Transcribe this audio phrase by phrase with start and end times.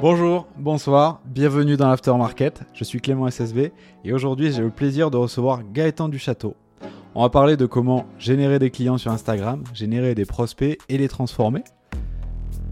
[0.00, 2.62] Bonjour, bonsoir, bienvenue dans l'Aftermarket.
[2.72, 3.72] Je suis Clément SSV
[4.04, 6.54] et aujourd'hui j'ai le plaisir de recevoir Gaëtan Duchâteau.
[7.16, 11.08] On va parler de comment générer des clients sur Instagram, générer des prospects et les
[11.08, 11.64] transformer.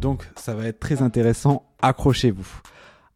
[0.00, 2.60] Donc ça va être très intéressant, accrochez-vous.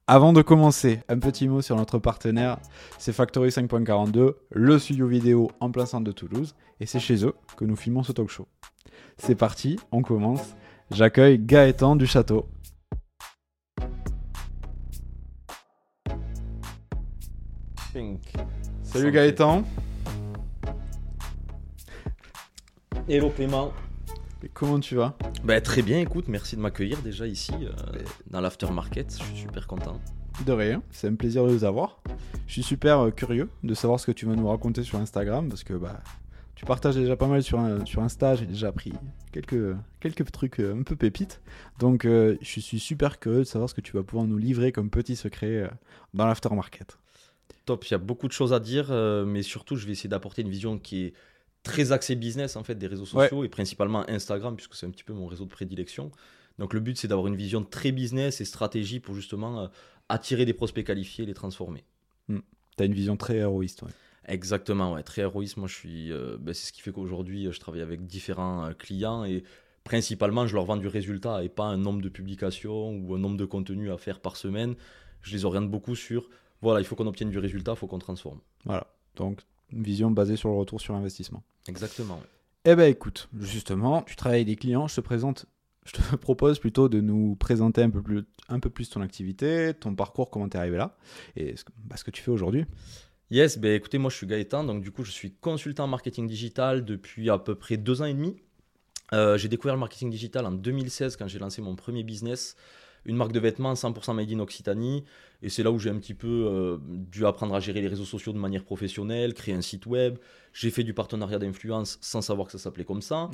[0.08, 2.58] Avant de commencer, un petit mot sur notre partenaire,
[2.98, 7.34] c'est Factory 5.42, le studio vidéo en plein centre de Toulouse, et c'est chez eux
[7.56, 8.48] que nous filmons ce talk show.
[9.18, 10.56] C'est parti, on commence.
[10.90, 12.08] J'accueille Gaëtan du
[18.84, 19.64] Salut Gaëtan.
[23.08, 23.72] Hello Clément.
[24.44, 25.16] Et comment tu vas?
[25.42, 27.72] Bah, très bien, écoute, merci de m'accueillir déjà ici euh,
[28.28, 30.00] dans l'aftermarket, je suis super content.
[30.46, 32.00] De rien, c'est un plaisir de vous avoir.
[32.46, 35.48] Je suis super euh, curieux de savoir ce que tu vas nous raconter sur Instagram
[35.48, 36.00] parce que bah
[36.54, 38.92] tu partages déjà pas mal sur, un, sur Insta, j'ai déjà appris
[39.32, 41.40] quelques, quelques trucs euh, un peu pépites.
[41.80, 44.90] Donc je suis super curieux de savoir ce que tu vas pouvoir nous livrer comme
[44.90, 45.68] petit secret
[46.14, 46.99] dans l'aftermarket.
[47.64, 48.90] Top, il y a beaucoup de choses à dire,
[49.26, 51.14] mais surtout je vais essayer d'apporter une vision qui est
[51.62, 55.04] très axé business en fait des réseaux sociaux et principalement Instagram puisque c'est un petit
[55.04, 56.10] peu mon réseau de prédilection.
[56.58, 59.66] Donc le but c'est d'avoir une vision très business et stratégie pour justement euh,
[60.08, 61.84] attirer des prospects qualifiés et les transformer.
[62.28, 62.40] Hmm.
[62.76, 63.84] Tu as une vision très héroïste.
[64.26, 65.56] Exactement, ouais, très héroïste.
[65.56, 68.72] Moi je suis, euh, ben, c'est ce qui fait qu'aujourd'hui euh, je travaille avec différents
[68.78, 69.42] clients et
[69.84, 73.36] principalement je leur vends du résultat et pas un nombre de publications ou un nombre
[73.36, 74.76] de contenus à faire par semaine.
[75.22, 76.30] Je les oriente beaucoup sur
[76.62, 78.40] voilà, il faut qu'on obtienne du résultat, il faut qu'on transforme.
[78.64, 78.86] Voilà.
[79.16, 79.40] Donc
[79.72, 81.42] une vision basée sur le retour sur investissement.
[81.68, 82.20] Exactement.
[82.64, 85.46] Eh ben écoute, justement, tu travailles avec des clients, je te présente,
[85.84, 89.72] je te propose plutôt de nous présenter un peu plus, un peu plus ton activité,
[89.78, 90.96] ton parcours, comment tu es arrivé là,
[91.36, 92.66] et ce, bah, ce que tu fais aujourd'hui.
[93.30, 96.84] Yes, ben écoutez, moi je suis Gaëtan, donc du coup je suis consultant marketing digital
[96.84, 98.36] depuis à peu près deux ans et demi.
[99.12, 102.56] Euh, j'ai découvert le marketing digital en 2016 quand j'ai lancé mon premier business
[103.04, 105.04] une marque de vêtements 100% made in Occitanie.
[105.42, 108.04] Et c'est là où j'ai un petit peu euh, dû apprendre à gérer les réseaux
[108.04, 110.18] sociaux de manière professionnelle, créer un site web.
[110.52, 113.30] J'ai fait du partenariat d'influence sans savoir que ça s'appelait comme ça.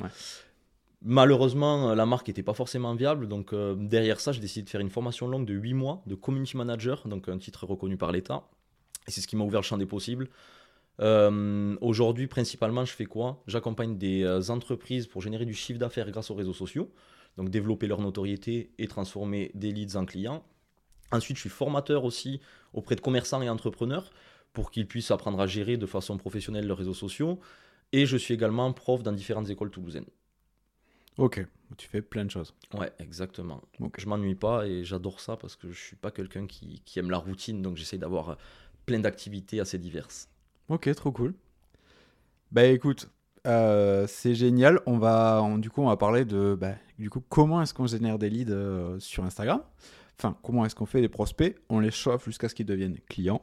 [1.01, 3.27] Malheureusement, la marque n'était pas forcément viable.
[3.27, 6.15] Donc euh, derrière ça, j'ai décidé de faire une formation longue de 8 mois de
[6.15, 8.43] community manager, donc un titre reconnu par l'État.
[9.07, 10.29] Et c'est ce qui m'a ouvert le champ des possibles.
[10.99, 13.43] Euh, aujourd'hui, principalement, je fais quoi?
[13.47, 16.89] J'accompagne des entreprises pour générer du chiffre d'affaires grâce aux réseaux sociaux
[17.37, 20.43] donc développer leur notoriété et transformer des leads en clients.
[21.11, 22.41] Ensuite, je suis formateur aussi
[22.73, 24.11] auprès de commerçants et entrepreneurs
[24.53, 27.39] pour qu'ils puissent apprendre à gérer de façon professionnelle leurs réseaux sociaux.
[27.93, 30.07] Et je suis également prof dans différentes écoles toulousaines.
[31.17, 31.43] Ok,
[31.77, 32.53] tu fais plein de choses.
[32.73, 33.61] Ouais, exactement.
[33.79, 36.99] Donc Je m'ennuie pas et j'adore ça parce que je suis pas quelqu'un qui, qui,
[36.99, 38.37] aime la routine, donc j'essaie d'avoir
[38.85, 40.29] plein d'activités assez diverses.
[40.69, 41.33] Ok, trop cool.
[42.51, 43.09] Bah écoute,
[43.47, 44.81] euh, c'est génial.
[44.85, 48.19] On va, du coup, on va parler de, bah, du coup, comment est-ce qu'on génère
[48.19, 49.61] des leads euh, sur Instagram?
[50.19, 51.55] Enfin, comment est-ce qu'on fait des prospects?
[51.69, 53.41] On les chauffe jusqu'à ce qu'ils deviennent clients.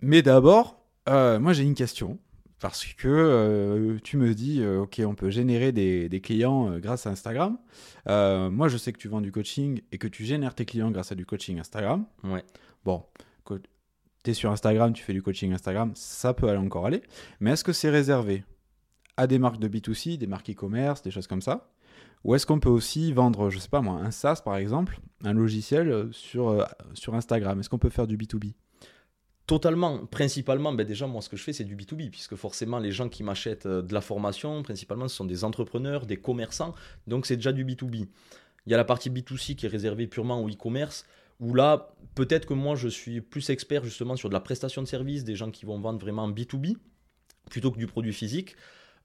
[0.00, 2.18] Mais d'abord, euh, moi j'ai une question.
[2.60, 7.58] Parce que tu me dis, ok, on peut générer des, des clients grâce à Instagram.
[8.06, 11.12] moi, je sais que tu vends du coaching et que tu génères tes clients grâce
[11.12, 12.06] à du coaching Instagram.
[12.22, 12.42] Ouais.
[12.84, 13.04] Bon,
[14.24, 17.02] tu es sur Instagram, tu fais du coaching Instagram, ça peut aller encore aller.
[17.40, 18.42] Mais est-ce que c'est réservé?
[19.16, 21.70] À des marques de B2C, des marques e-commerce, des choses comme ça
[22.24, 25.32] Ou est-ce qu'on peut aussi vendre, je sais pas moi, un SaaS par exemple, un
[25.32, 26.64] logiciel euh, sur, euh,
[26.94, 27.60] sur Instagram?
[27.60, 28.54] Est-ce qu'on peut faire du B2B
[29.46, 30.06] Totalement.
[30.06, 33.10] Principalement, ben déjà, moi, ce que je fais, c'est du B2B, puisque forcément, les gens
[33.10, 36.74] qui m'achètent euh, de la formation, principalement, ce sont des entrepreneurs, des commerçants,
[37.06, 38.06] donc c'est déjà du B2B.
[38.66, 41.04] Il y a la partie B2C qui est réservée purement au e-commerce,
[41.40, 44.86] où là, peut-être que moi, je suis plus expert justement sur de la prestation de
[44.86, 46.76] services, des gens qui vont vendre vraiment B2B,
[47.50, 48.56] plutôt que du produit physique.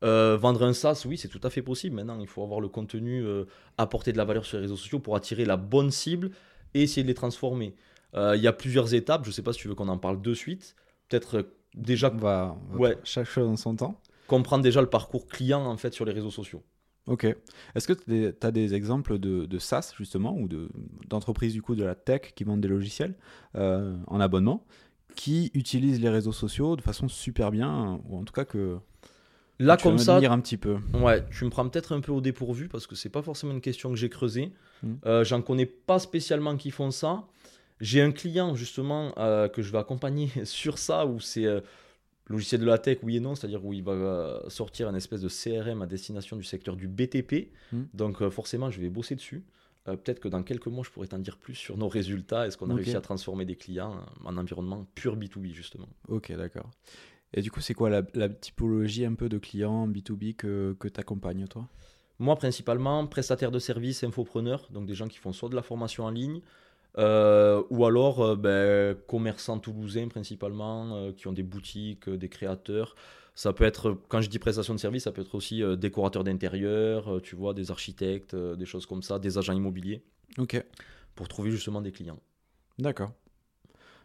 [0.04, 1.96] Euh, vendre un SaaS, oui, c'est tout à fait possible.
[1.96, 3.46] Maintenant, il faut avoir le contenu, euh,
[3.78, 6.32] apporter de la valeur sur les réseaux sociaux pour attirer la bonne cible
[6.74, 7.76] et essayer de les transformer.
[8.16, 9.24] Euh, il y a plusieurs étapes.
[9.24, 10.76] Je ne sais pas si tu veux qu'on en parle de suite.
[11.10, 11.46] Peut-être
[11.76, 12.10] déjà.
[12.10, 12.98] va, ouais.
[13.04, 14.02] chaque chose en son temps.
[14.28, 16.64] Comprendre déjà le parcours client en fait sur les réseaux sociaux.
[17.08, 17.26] Ok.
[17.74, 20.48] Est-ce que tu as des exemples de, de SaaS justement ou
[21.08, 23.16] d'entreprises du coup de la tech qui vendent des logiciels
[23.56, 24.68] en abonnement
[25.16, 28.78] qui utilisent les réseaux sociaux de façon super bien ou en tout cas que
[29.60, 30.18] Là, comme ça.
[30.18, 30.78] un petit peu.
[30.94, 33.62] Ouais, tu me prends peut-être un peu au dépourvu parce que c'est pas forcément une
[33.62, 34.54] question que j'ai creusée.
[34.84, 34.94] Hmm.
[35.06, 37.26] Euh, J'en connais pas spécialement qui font ça.
[37.82, 41.60] J'ai un client justement euh, que je vais accompagner sur ça où c'est euh,
[42.28, 45.22] logiciel de la tech, oui et non, c'est-à-dire où il va euh, sortir une espèce
[45.22, 47.52] de CRM à destination du secteur du BTP.
[47.74, 47.84] Hmm.
[47.94, 49.44] Donc forcément, je vais bosser dessus.
[49.86, 52.46] Peut-être que dans quelques mois, je pourrais t'en dire plus sur nos résultats.
[52.46, 55.90] Est-ce qu'on a réussi à transformer des clients en environnement pur B2B, justement?
[56.10, 56.70] Ok, d'accord.
[57.34, 61.00] Et du coup, c'est quoi la, typologie un peu de clients B2B que, que tu
[61.00, 61.68] accompagnes, toi?
[62.18, 66.06] Moi, principalement, prestataire de services, infopreneurs, donc des gens qui font soit de la formation
[66.06, 66.42] en ligne,
[66.98, 72.96] Euh, ou alors euh, ben, commerçants toulousains principalement, euh, qui ont des boutiques, des créateurs.
[73.36, 77.22] Ça peut être, quand je dis prestation de service, ça peut être aussi décorateur d'intérieur,
[77.24, 80.02] tu vois, des architectes, des choses comme ça, des agents immobiliers,
[80.38, 80.62] Ok,
[81.16, 82.20] pour trouver justement des clients.
[82.80, 83.12] d'accord.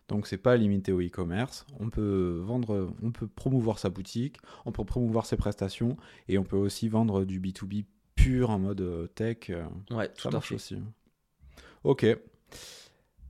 [0.08, 1.66] Donc c'est pas limité au e-commerce.
[1.80, 4.36] On peut vendre, on peut promouvoir sa boutique,
[4.66, 5.96] on peut promouvoir ses prestations
[6.28, 9.48] et on peut aussi vendre du B2B pur en mode euh, tech.
[9.50, 10.54] euh, Ouais, Ça tout à fait.
[10.56, 10.76] aussi.
[11.84, 12.06] Ok.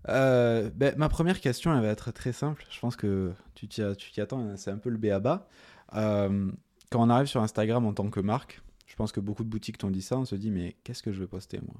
[0.08, 2.64] Euh, ben, ma première question, elle va être très simple.
[2.70, 5.48] Je pense que tu t'y tu t'y attends, hein, c'est un peu le béaba.
[5.94, 6.50] Euh,
[6.90, 9.78] quand on arrive sur Instagram en tant que marque, je pense que beaucoup de boutiques
[9.78, 11.76] t'ont dit ça, on se dit, mais qu'est-ce que je vais poster, moi?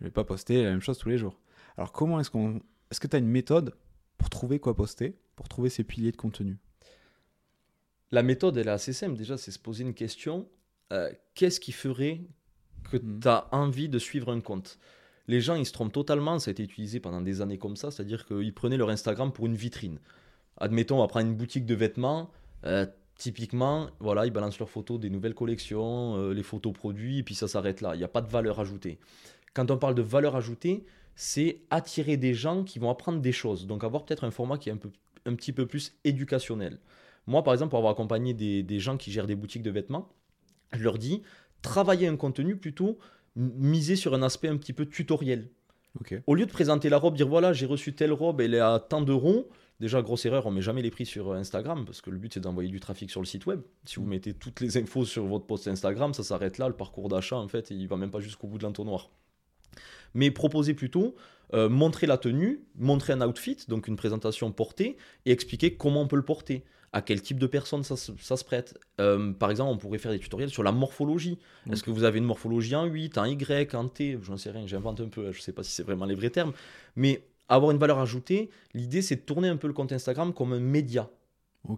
[0.00, 1.38] Je vais pas poster la même chose tous les jours.
[1.76, 2.60] Alors, comment est-ce qu'on.
[2.90, 3.74] Est-ce que tu as une méthode
[4.18, 6.58] pour trouver quoi poster, pour trouver ces piliers de contenu
[8.10, 9.16] La méthode, elle est assez simple.
[9.16, 10.48] Déjà, c'est se poser une question.
[10.92, 12.22] euh, Qu'est-ce qui ferait
[12.90, 13.20] que Mhm.
[13.20, 14.78] tu as envie de suivre un compte?
[15.26, 16.38] Les gens, ils se trompent totalement.
[16.38, 17.90] Ça a été utilisé pendant des années comme ça.
[17.90, 19.98] C'est-à-dire qu'ils prenaient leur Instagram pour une vitrine.
[20.56, 22.30] Admettons, on va prendre une boutique de vêtements.
[22.64, 22.86] euh,
[23.16, 27.34] typiquement, voilà, ils balancent leurs photos des nouvelles collections, euh, les photos produits, et puis
[27.34, 27.94] ça s'arrête là.
[27.94, 28.98] Il n'y a pas de valeur ajoutée.
[29.54, 30.84] Quand on parle de valeur ajoutée,
[31.20, 33.66] c'est attirer des gens qui vont apprendre des choses.
[33.66, 34.90] Donc avoir peut-être un format qui est un, peu,
[35.26, 36.78] un petit peu plus éducationnel.
[37.26, 40.08] Moi, par exemple, pour avoir accompagné des, des gens qui gèrent des boutiques de vêtements,
[40.72, 41.22] je leur dis,
[41.60, 42.98] travailler un contenu plutôt
[43.36, 45.50] m- misé sur un aspect un petit peu tutoriel.
[46.28, 48.78] Au lieu de présenter la robe, dire voilà, j'ai reçu telle robe, elle est à
[48.78, 49.48] tant d'euros.
[49.80, 52.34] Déjà, grosse erreur, on met jamais les prix sur euh, Instagram parce que le but
[52.34, 53.60] c'est d'envoyer du trafic sur le site web.
[53.84, 56.68] Si vous mettez toutes les infos sur votre post Instagram, ça s'arrête là.
[56.68, 59.10] Le parcours d'achat, en fait, il va même pas jusqu'au bout de l'entonnoir.
[60.14, 61.14] Mais proposez plutôt
[61.54, 64.96] euh, montrer la tenue, montrer un outfit, donc une présentation portée,
[65.26, 68.36] et expliquer comment on peut le porter, à quel type de personne ça, se- ça
[68.36, 68.78] se prête.
[69.00, 71.38] Euh, par exemple, on pourrait faire des tutoriels sur la morphologie.
[71.70, 74.50] Est-ce que vous avez une morphologie en 8, en Y, en T Je n'en sais
[74.50, 76.52] rien, j'invente un peu, je ne sais pas si c'est vraiment les vrais termes.
[76.96, 80.52] Mais avoir une valeur ajoutée, l'idée c'est de tourner un peu le compte Instagram comme
[80.52, 81.08] un média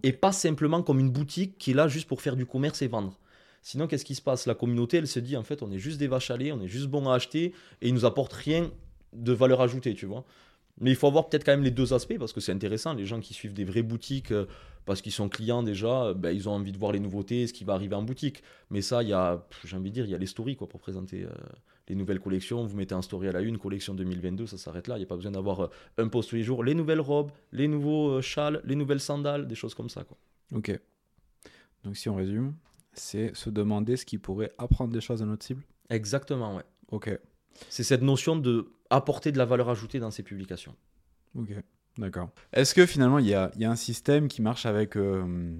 [0.03, 2.87] et pas simplement comme une boutique qui est là juste pour faire du commerce et
[2.87, 3.19] vendre.
[3.61, 4.47] Sinon, qu'est-ce qui se passe?
[4.47, 6.61] La communauté, elle se dit en fait, on est juste des vaches à lait, on
[6.61, 8.71] est juste bon à acheter et ils nous apportent rien
[9.13, 10.25] de valeur ajoutée, tu vois.
[10.79, 12.93] Mais il faut avoir peut-être quand même les deux aspects parce que c'est intéressant.
[12.93, 14.47] Les gens qui suivent des vraies boutiques euh,
[14.85, 17.53] parce qu'ils sont clients déjà, euh, ben, ils ont envie de voir les nouveautés, ce
[17.53, 18.41] qui va arriver en boutique.
[18.71, 20.67] Mais ça, il y a, j'ai envie de dire, il y a les stories quoi,
[20.67, 21.29] pour présenter euh,
[21.87, 22.65] les nouvelles collections.
[22.65, 24.95] Vous mettez un story à la une, collection 2022, ça s'arrête là.
[24.95, 25.69] Il n'y a pas besoin d'avoir
[25.99, 26.63] un post tous les jours.
[26.63, 30.03] Les nouvelles robes, les nouveaux châles, les nouvelles sandales, des choses comme ça.
[30.03, 30.17] Quoi.
[30.55, 30.79] Ok.
[31.83, 32.55] Donc si on résume,
[32.93, 35.63] c'est se demander ce qui pourrait apprendre des choses à notre cible.
[35.89, 36.63] Exactement, ouais.
[36.91, 37.17] Ok.
[37.69, 40.75] C'est cette notion de apporter de la valeur ajoutée dans ces publications.
[41.35, 41.49] Ok,
[41.97, 42.29] d'accord.
[42.53, 44.95] Est-ce que finalement il y a, y a un système qui marche avec.
[44.95, 45.55] euh,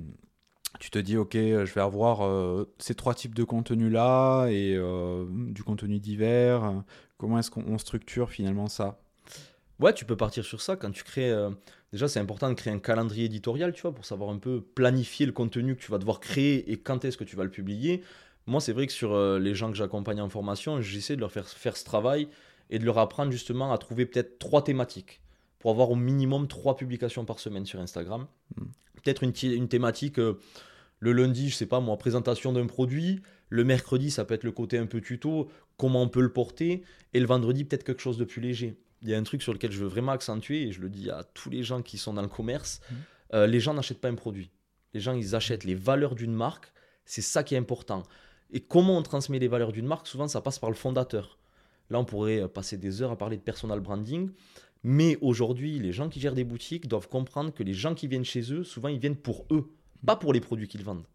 [0.80, 4.74] tu te dis, ok, je vais avoir euh, ces trois types de contenus là et
[4.76, 6.84] euh, du contenu divers.
[7.18, 9.01] Comment est-ce qu'on on structure finalement ça?
[9.82, 11.32] Ouais, tu peux partir sur ça quand tu crées.
[11.32, 11.50] euh,
[11.92, 15.26] déjà, c'est important de créer un calendrier éditorial, tu vois, pour savoir un peu planifier
[15.26, 18.04] le contenu que tu vas devoir créer et quand est-ce que tu vas le publier.
[18.46, 21.32] Moi, c'est vrai que sur euh, les gens que j'accompagne en formation, j'essaie de leur
[21.32, 22.28] faire faire ce travail
[22.70, 25.20] et de leur apprendre justement à trouver peut-être trois thématiques
[25.58, 28.28] pour avoir au minimum trois publications par semaine sur Instagram.
[28.58, 28.64] Mm.
[29.04, 30.38] Peut-être une thématique euh,
[31.00, 33.22] le lundi, je sais pas moi, présentation d'un produit.
[33.50, 36.84] Le mercredi, ça peut être le côté un peu tuto, comment on peut le porter.
[37.16, 38.78] Et le vendredi, peut-être quelque chose de plus léger.
[39.02, 41.10] Il y a un truc sur lequel je veux vraiment accentuer, et je le dis
[41.10, 42.98] à tous les gens qui sont dans le commerce, Mhm.
[43.34, 44.52] euh, les gens n'achètent pas un produit.
[44.94, 46.72] Les gens, ils achètent les valeurs d'une marque.
[47.06, 48.04] C'est ça qui est important.
[48.52, 50.08] Et comment on transmet les valeurs d'une marque?
[50.08, 51.40] Souvent, ça passe par le fondateur.
[51.90, 54.30] Là, on pourrait euh, passer des heures à parler de personal branding.
[54.84, 58.26] Mais aujourd'hui, les gens qui gèrent des boutiques doivent comprendre que les gens qui viennent
[58.26, 59.70] chez eux, souvent, ils viennent pour eux,
[60.06, 61.06] pas pour les produits qu'ils vendent.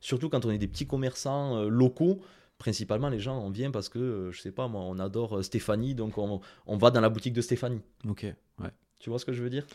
[0.00, 2.20] Surtout quand on est des petits commerçants euh, locaux.
[2.58, 5.42] Principalement, les gens, on vient parce que, euh, je sais pas, moi, on adore euh,
[5.42, 7.80] Stéphanie, donc on, on va dans la boutique de Stéphanie.
[8.08, 8.22] Ok,
[8.60, 8.70] ouais.
[9.00, 9.66] Tu vois ce que je veux dire?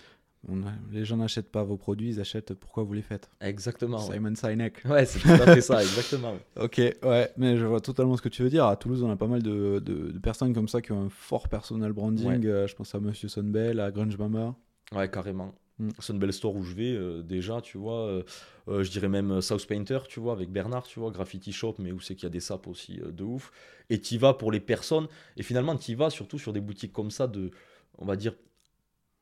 [0.47, 3.29] On a- les gens n'achètent pas vos produits, ils achètent pourquoi vous les faites.
[3.41, 3.97] Exactement.
[4.07, 4.81] Ouais, Simon Sinek.
[4.85, 6.31] Ouais, c'est tout à fait ça, exactement.
[6.31, 6.39] ouais.
[6.63, 8.65] Ok, ouais, mais je vois totalement ce que tu veux dire.
[8.65, 11.09] À Toulouse, on a pas mal de, de- de personnes comme ça qui ont un
[11.09, 12.45] fort personal branding.
[12.45, 14.55] Euh, je pense à Monsieur Sunbell, à Grunge Mama.
[14.93, 15.53] Ouais, carrément.
[15.79, 15.89] Mm.
[15.99, 18.01] C'est une belle store où je vais, euh, déjà, tu vois.
[18.07, 18.23] euh,
[18.67, 21.91] euh, je dirais même South Painter, tu vois, avec Bernard, tu vois, Graffiti Shop, mais
[21.91, 23.51] où c'est qu'il y a des sapes aussi de ouf.
[23.89, 25.07] Et tu vas pour les personnes.
[25.37, 27.49] Et finalement, tu vas surtout sur des boutiques comme ça de,
[27.97, 28.33] on va dire,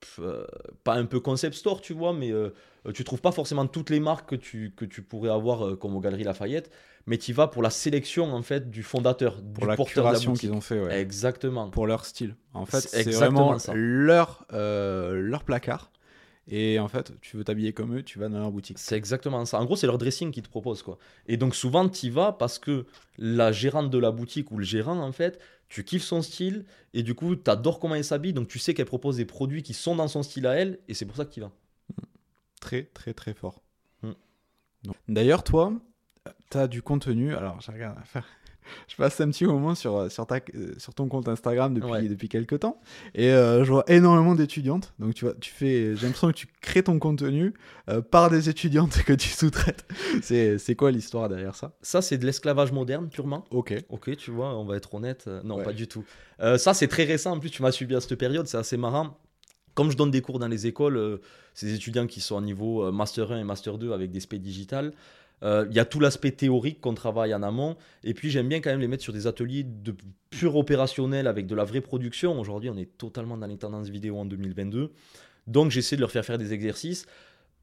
[0.01, 0.19] pff,
[0.83, 2.31] pas un peu concept store, tu vois, mais
[2.93, 5.99] tu trouves pas forcément toutes les marques que tu, que tu pourrais avoir comme aux
[6.01, 6.69] Galeries Lafayette,
[7.05, 10.11] mais tu vas pour la sélection, en fait, du fondateur, Pour du la porteur de
[10.11, 10.49] la curation boutique.
[10.49, 10.99] qu'ils ont fait, ouais.
[10.99, 11.69] Exactement.
[11.69, 12.35] Pour leur style.
[12.53, 13.71] En fait, C'est vraiment ça.
[13.75, 15.91] leur, euh, leur placard.
[16.47, 18.79] Et en fait, tu veux t'habiller comme eux, tu vas dans leur boutique.
[18.79, 19.59] C'est exactement ça.
[19.59, 20.97] En gros, c'est leur dressing qui te propose quoi.
[21.27, 22.85] Et donc souvent, tu y vas parce que
[23.17, 27.03] la gérante de la boutique ou le gérant, en fait, tu kiffes son style et
[27.03, 29.73] du coup, tu adores comment elle s'habille, donc tu sais qu'elle propose des produits qui
[29.73, 31.51] sont dans son style à elle, et c'est pour ça que tu y vas.
[32.61, 33.61] Très, très, très fort.
[34.03, 34.11] Mm.
[35.09, 35.73] D'ailleurs, toi,
[36.49, 37.35] tu as du contenu.
[37.35, 38.25] Alors, je regarde faire.
[38.87, 41.89] Je passe un petit moment sur, euh, sur, ta, euh, sur ton compte Instagram depuis,
[41.91, 42.07] Ouais.
[42.07, 42.79] depuis quelques temps
[43.15, 44.93] et euh, je vois énormément d'étudiantes.
[44.99, 47.53] Donc, tu vois, tu fais, j'ai l'impression que tu crées ton contenu
[47.89, 49.85] euh, par des étudiantes que tu sous-traites.
[50.21, 51.73] C'est, quoi l'histoire derrière ça?
[51.81, 53.45] Ça, c'est de l'esclavage moderne purement.
[53.51, 53.73] Ok.
[53.89, 55.27] Ok, tu vois, on va être honnête.
[55.43, 55.63] non, Ouais.
[55.63, 56.03] pas du tout.
[56.41, 57.31] Euh, ça, c'est très récent.
[57.31, 58.47] En plus, tu m'as suivi à cette période.
[58.47, 59.17] C'est assez marrant.
[59.73, 61.17] Comme je donne des cours dans les écoles, euh,
[61.53, 64.39] ces étudiants qui sont au niveau euh, Master 1 et Master 2 avec des spé
[64.39, 64.91] digital,
[65.43, 67.77] euh, il y a tout l'aspect théorique qu'on travaille en amont.
[68.03, 69.95] Et puis, j'aime bien quand même les mettre sur des ateliers de
[70.29, 72.39] pur opérationnel avec de la vraie production.
[72.39, 74.91] Aujourd'hui, on est totalement dans les tendances vidéo en 2022.
[75.45, 77.05] Donc, j'essaie de leur faire faire des exercices.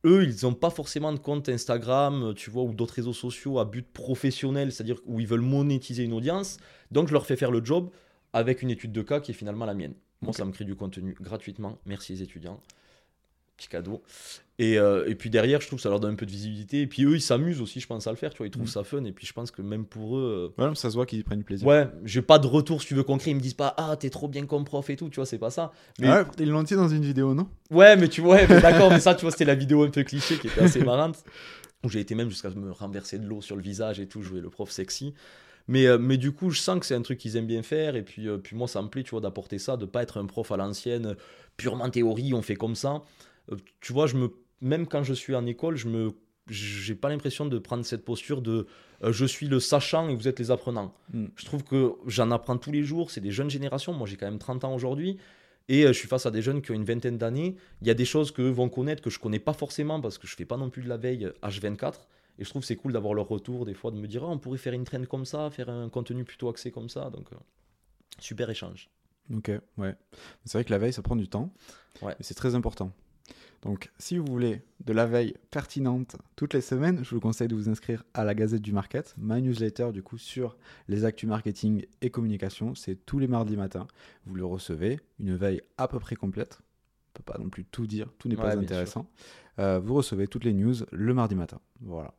[0.05, 3.65] Eux, ils n'ont pas forcément de compte Instagram, tu vois, ou d'autres réseaux sociaux à
[3.65, 6.59] but professionnel, c'est-à-dire où ils veulent monétiser une audience.
[6.91, 7.91] Donc, je leur fais faire le job
[8.33, 9.95] avec une étude de cas qui est finalement la mienne.
[10.21, 11.79] Moi, ça me crée du contenu gratuitement.
[11.87, 12.61] Merci les étudiants.
[13.57, 14.03] Petit cadeau.
[14.59, 16.83] Et, euh, et puis derrière, je trouve que ça leur donne un peu de visibilité.
[16.83, 18.31] Et puis eux, ils s'amusent aussi, je pense, à le faire.
[18.33, 18.71] Tu vois, ils trouvent Mhm.
[18.73, 19.05] ça fun.
[19.05, 21.39] Et puis je pense que même pour eux, euh, Voilà, ça se voit qu'ils prennent
[21.39, 21.67] du plaisir.
[21.67, 23.31] Ouais, j'ai pas de retour si tu veux concret.
[23.33, 25.39] Ils me disent pas Ah, t'es trop bien comme prof et tout, tu vois, c'est
[25.39, 25.73] pas ça.
[25.99, 27.49] Mais Ah ouais, ils l'ont dit dans une vidéo, non?
[27.71, 30.03] Ouais, mais tu vois, ouais, d'accord, mais ça, tu vois, c'était la vidéo un peu
[30.05, 31.23] cliché qui était assez marrante.
[31.85, 34.41] Où j'ai été même jusqu'à me renverser de l'eau sur le visage et tout, jouer
[34.41, 35.15] le prof sexy.
[35.69, 37.95] Mais, euh, mais du coup, je sens que c'est un truc qu'ils aiment bien faire.
[37.97, 40.27] Et puis, puis moi, ça me plaît, tu vois, d'apporter ça, de pas être un
[40.27, 41.17] prof à l'ancienne,
[41.57, 43.03] purement théorie, on fait comme ça.
[43.53, 46.13] Euh, tu vois, je me, même quand je suis en école, je me,
[46.49, 48.67] j'ai pas l'impression de prendre cette posture de
[49.03, 50.95] euh, je suis le sachant et vous êtes les apprenants.
[51.13, 51.27] Mm.
[51.37, 53.11] Je trouve que j'en apprends tous les jours.
[53.11, 53.93] C'est des jeunes générations.
[53.93, 55.19] Moi, j'ai quand même 30 ans aujourd'hui.
[55.69, 57.57] Et euh, je suis face à des jeunes qui ont une vingtaine d'années.
[57.81, 60.27] Il y a des choses qu'eux vont connaître que je connais pas forcément parce que
[60.27, 61.95] je fais pas non plus de la veille H24.
[62.39, 64.29] Et je trouve que c'est cool d'avoir leur retour, des fois, de me dire Ah,
[64.29, 67.11] on pourrait faire une trend comme ça, faire un contenu plutôt axé comme ça.
[67.11, 67.37] Donc, euh,
[68.19, 68.91] super échange.
[69.33, 69.95] Ok, ouais.
[70.45, 71.53] C'est vrai que la veille, ça prend du temps.
[72.03, 72.15] Ouais.
[72.19, 72.93] Mais c'est très important.
[73.65, 77.55] Donc, si vous voulez de la veille pertinente toutes les semaines, je vous conseille de
[77.55, 81.87] vous inscrire à la Gazette du Market, ma newsletter du coup sur les actus marketing
[82.03, 82.75] et communication.
[82.75, 83.87] C'est tous les mardis matins.
[84.27, 86.59] Vous le recevez, une veille à peu près complète.
[86.61, 89.09] On peut pas non plus tout dire, tout n'est Ouais, pas intéressant.
[89.59, 91.61] Euh, vous recevez toutes les news le mardi matin.
[91.81, 92.13] Voilà.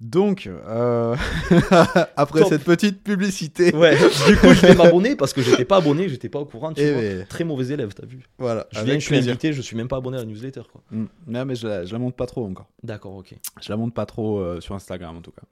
[0.00, 1.14] Donc, euh,
[2.16, 2.48] après Top.
[2.48, 6.30] cette petite publicité, Ouais, du coup, je vais m'abonner parce que j'étais pas abonné, j'étais
[6.30, 6.72] pas au courant.
[6.72, 7.02] Tu eh vois.
[7.02, 8.20] ben, Très mauvais élève, t'as vu.
[8.38, 10.62] voilà, Je viens, je suis invité, je suis même pas abonné à la newsletter.
[10.72, 10.80] quoi.
[10.90, 11.04] Mm.
[11.26, 12.70] Non, mais je la, je la monte pas trop encore.
[12.82, 13.34] D'accord, ok.
[13.60, 15.42] Je la monte pas trop euh, sur Instagram en tout cas.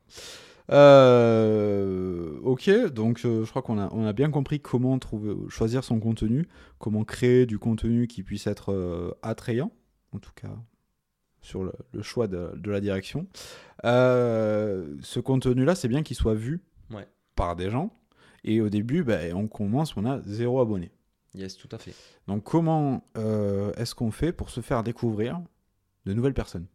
[0.71, 5.83] Euh, ok, donc euh, je crois qu'on a, on a bien compris comment trouver, choisir
[5.83, 6.47] son contenu,
[6.79, 9.73] comment créer du contenu qui puisse être euh, attrayant,
[10.15, 10.51] en tout cas
[11.49, 13.27] sur le, le choix de, de la direction.
[13.85, 17.07] Euh, ce contenu-là, c'est bien qu'il soit vu Ouais.
[17.35, 17.93] par des gens.
[18.45, 20.91] Et au début, ben, on commence, on a zéro abonné.
[21.35, 21.95] Yes, tout à fait.
[22.27, 25.41] Donc comment euh, est-ce qu'on fait pour se faire découvrir
[26.07, 26.67] de nouvelles personnes?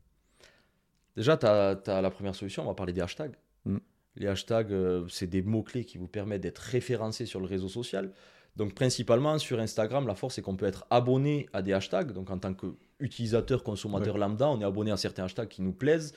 [1.16, 3.36] Déjà, tu as, la première solution, on va parler des hashtags.
[3.66, 3.78] Mm.
[4.16, 8.12] Les hashtags, euh, c'est des mots-clés qui vous permettent d'être référencé sur le réseau social.
[8.56, 12.12] Donc, principalement sur Instagram, la force, c'est qu'on peut être abonné à des hashtags.
[12.12, 16.14] Donc, en tant qu'utilisateur, consommateur lambda, on est abonné à certains hashtags qui nous plaisent.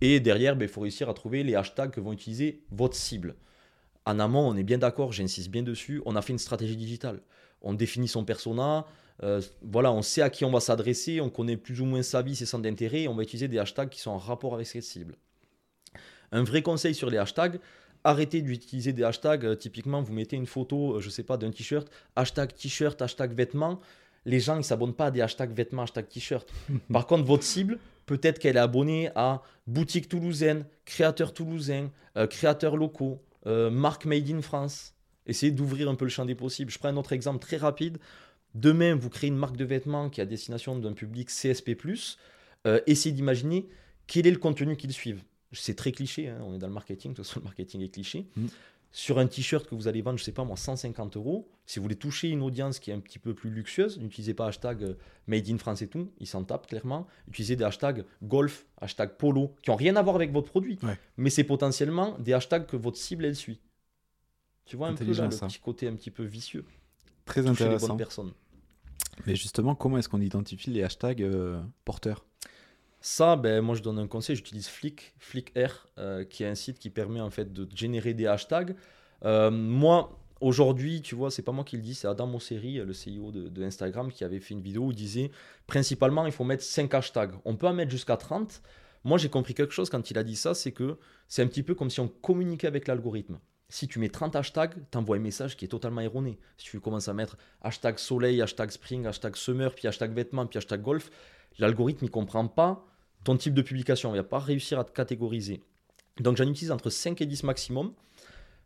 [0.00, 3.36] Et derrière, ben, il faut réussir à trouver les hashtags que vont utiliser votre cible.
[4.06, 7.20] En amont, on est bien d'accord, j'insiste bien dessus, on a fait une stratégie digitale.
[7.60, 8.86] On définit son persona,
[9.22, 12.22] euh, voilà, on sait à qui on va s'adresser, on connaît plus ou moins sa
[12.22, 14.84] vie, ses centres d'intérêt, on va utiliser des hashtags qui sont en rapport avec cette
[14.84, 15.16] cible.
[16.30, 17.58] Un vrai conseil sur les hashtags,
[18.04, 21.50] arrêtez d'utiliser des hashtags, euh, typiquement vous mettez une photo, euh, je sais pas, d'un
[21.50, 23.80] t-shirt, hashtag t-shirt, hashtag vêtements,
[24.24, 26.48] les gens ils s'abonnent pas à des hashtags vêtements, hashtag t-shirt.
[26.92, 32.76] Par contre, votre cible, peut-être qu'elle est abonnée à boutique toulousaine, créateur toulousain, euh, créateurs
[32.76, 34.94] locaux, euh, marque made in France.
[35.26, 36.70] Essayez d'ouvrir un peu le champ des possibles.
[36.70, 37.98] Je prends un autre exemple très rapide.
[38.54, 41.76] Demain, vous créez une marque de vêtements qui est à destination d'un public CSP+.
[42.66, 43.68] Euh, essayez d'imaginer
[44.06, 45.22] quel est le contenu qu'ils suivent.
[45.52, 47.88] C'est très cliché, hein, on est dans le marketing, de toute façon le marketing est
[47.88, 48.26] cliché.
[48.36, 48.46] Mm.
[48.90, 51.82] Sur un t-shirt que vous allez vendre, je sais pas moi, 150 euros, si vous
[51.82, 54.94] voulez toucher une audience qui est un petit peu plus luxueuse, n'utilisez pas hashtag euh,
[55.26, 57.06] Made in France et tout, ils s'en tapent clairement.
[57.28, 60.98] Utilisez des hashtags golf, hashtag polo, qui n'ont rien à voir avec votre produit, Ouais.
[61.18, 63.60] mais c'est potentiellement des hashtags que votre cible elle suit.
[64.64, 65.46] Tu vois un peu là, le ça.
[65.46, 66.64] petit côté un petit peu vicieux.
[67.26, 67.88] Très Toucher les intéressant.
[67.88, 68.32] bonnes personnes.
[69.26, 72.24] Mais justement, comment est-ce qu'on identifie les hashtags euh, porteurs?
[73.00, 76.54] Ça, ben, moi je donne un conseil, j'utilise Flick, Flick R, euh, qui est un
[76.54, 78.74] site qui permet en fait de générer des hashtags.
[79.24, 82.92] Euh, moi, Aujourd'hui, tu vois, c'est pas moi qui le dis, c'est Adam Mosseri, le
[82.92, 85.32] CEO de, Instagram, qui avait fait une vidéo où il disait
[85.66, 87.32] principalement, il faut mettre 5 hashtags.
[87.44, 88.62] On peut en mettre jusqu'à 30.
[89.02, 91.64] Moi, j'ai compris quelque chose quand il a dit ça, c'est que c'est un petit
[91.64, 93.40] peu comme si on communiquait avec l'algorithme.
[93.68, 96.38] Si tu mets 30 hashtags, tu envoies un message qui est totalement erroné.
[96.56, 100.58] Si tu commences à mettre hashtag soleil, hashtag spring, hashtag summer, puis hashtag vêtements, puis
[100.58, 101.10] hashtag golf,
[101.58, 102.86] l'algorithme ne comprend pas
[103.24, 104.10] ton type de publication.
[104.10, 105.62] Il ne va pas réussir à te catégoriser.
[106.20, 107.92] Donc j'en utilise entre 5 et 10 maximum.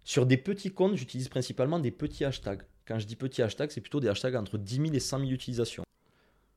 [0.04, 2.62] Sur des petits comptes, j'utilise principalement des petits hashtags.
[2.86, 5.30] Quand je dis petits hashtags, c'est plutôt des hashtags entre 10 000 et 100 000
[5.30, 5.84] utilisations.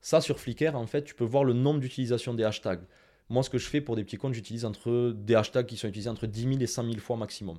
[0.00, 2.84] Ça, sur Flickr, en fait, tu peux voir le nombre d'utilisations des hashtags.
[3.28, 5.88] Moi, ce que je fais pour des petits comptes, j'utilise entre des hashtags qui sont
[5.88, 7.58] utilisés entre 10 000 et 100 000 fois maximum.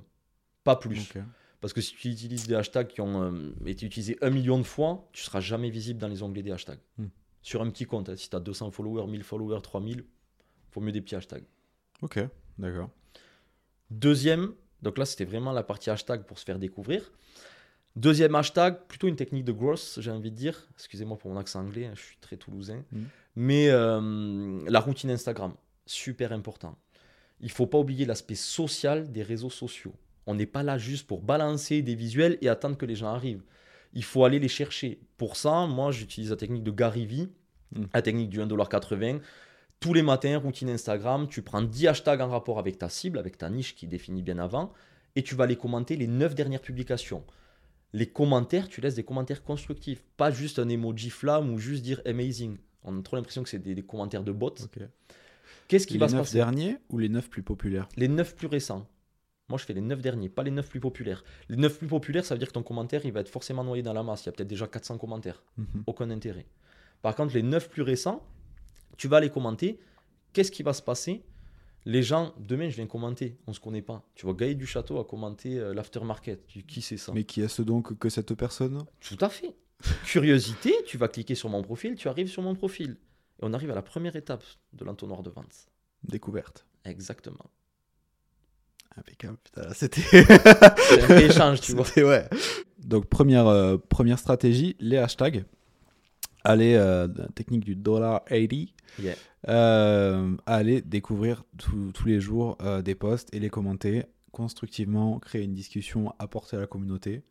[0.64, 1.12] Pas plus.
[1.60, 4.62] Parce que si tu utilises des hashtags qui ont euh, été utilisés un million de
[4.62, 6.78] fois, tu seras jamais visible dans les onglets des hashtags.
[6.98, 7.08] Hmm.
[7.48, 10.04] Sur un petit compte, hein, si tu as 200 followers, 1000 followers, 3000,
[10.68, 11.46] faut mieux des petits hashtags.
[12.02, 12.20] Ok,
[12.58, 12.90] d'accord.
[13.88, 14.52] Deuxième,
[14.82, 17.10] donc là c'était vraiment la partie hashtag pour se faire découvrir.
[17.96, 20.68] Deuxième hashtag, plutôt une technique de growth, j'ai envie de dire.
[20.74, 22.84] Excusez-moi pour mon accent anglais, hein, je suis très toulousain.
[22.92, 23.04] Hmm.
[23.34, 25.54] Mais euh, la routine Instagram,
[25.86, 26.76] super important.
[27.40, 29.94] Il faut pas oublier l'aspect social des réseaux sociaux.
[30.26, 33.42] On n'est pas là juste pour balancer des visuels et attendre que les gens arrivent.
[33.94, 35.00] Il faut aller les chercher.
[35.16, 37.30] Pour ça, moi, j'utilise la technique de Gary Vee,
[37.72, 37.84] hmm.
[37.92, 39.20] la technique du 1,80$.
[39.80, 43.38] Tous les matins, routine Instagram, tu prends 10 hashtags en rapport avec ta cible, avec
[43.38, 44.72] ta niche qui est définie bien avant,
[45.14, 47.22] et tu vas les commenter les 9 dernières publications.
[47.92, 52.02] Les commentaires, tu laisses des commentaires constructifs, pas juste un emoji flamme ou juste dire
[52.04, 52.58] amazing.
[52.84, 54.54] On a trop l'impression que c'est des, commentaires de bots.
[55.68, 56.38] Qu'est-ce qui va se passer?
[56.38, 57.88] Les 9 derniers ou les 9 plus populaires?
[57.96, 58.86] Les 9 plus récents.
[59.48, 61.24] Moi, je fais les 9 derniers, pas les 9 plus populaires.
[61.48, 63.82] Les 9 plus populaires, ça veut dire que ton commentaire, il va être forcément noyé
[63.82, 64.24] dans la masse.
[64.24, 65.42] Il y a peut-être déjà 400 commentaires.
[65.56, 65.84] Mhm.
[65.86, 66.46] Aucun intérêt.
[67.02, 68.26] Par contre, les 9 plus récents,
[68.96, 69.78] tu vas les commenter.
[70.32, 71.22] Qu'est-ce qui va se passer?
[71.84, 73.38] Les gens, demain, je viens commenter.
[73.46, 74.04] On ne se connaît pas.
[74.14, 76.44] Tu vois, Gaël du Château a commenté euh, l'aftermarket.
[76.46, 77.12] Qui c'est ça?
[77.14, 78.84] Mais qui est-ce donc que cette personne?
[79.00, 79.54] Tout à fait.
[80.04, 82.98] Curiosité, tu vas cliquer sur mon profil, tu arrives sur mon profil.
[83.40, 85.68] Et on arrive à la première étape de l'entonnoir de vente.
[86.02, 86.66] Découverte.
[86.84, 87.46] Exactement.
[88.96, 90.02] Impeccable, putain, c'était.
[91.08, 91.86] un échange, tu vois.
[91.96, 92.28] Ouais.
[92.78, 95.44] Donc, première, euh, première stratégie, les hashtags.
[96.44, 98.66] Allez, euh, technique du dollar 80.
[99.48, 105.54] Euh, allez découvrir tous les jours euh, des posts et les commenter constructivement, créer une
[105.54, 107.22] discussion, apporter à la communauté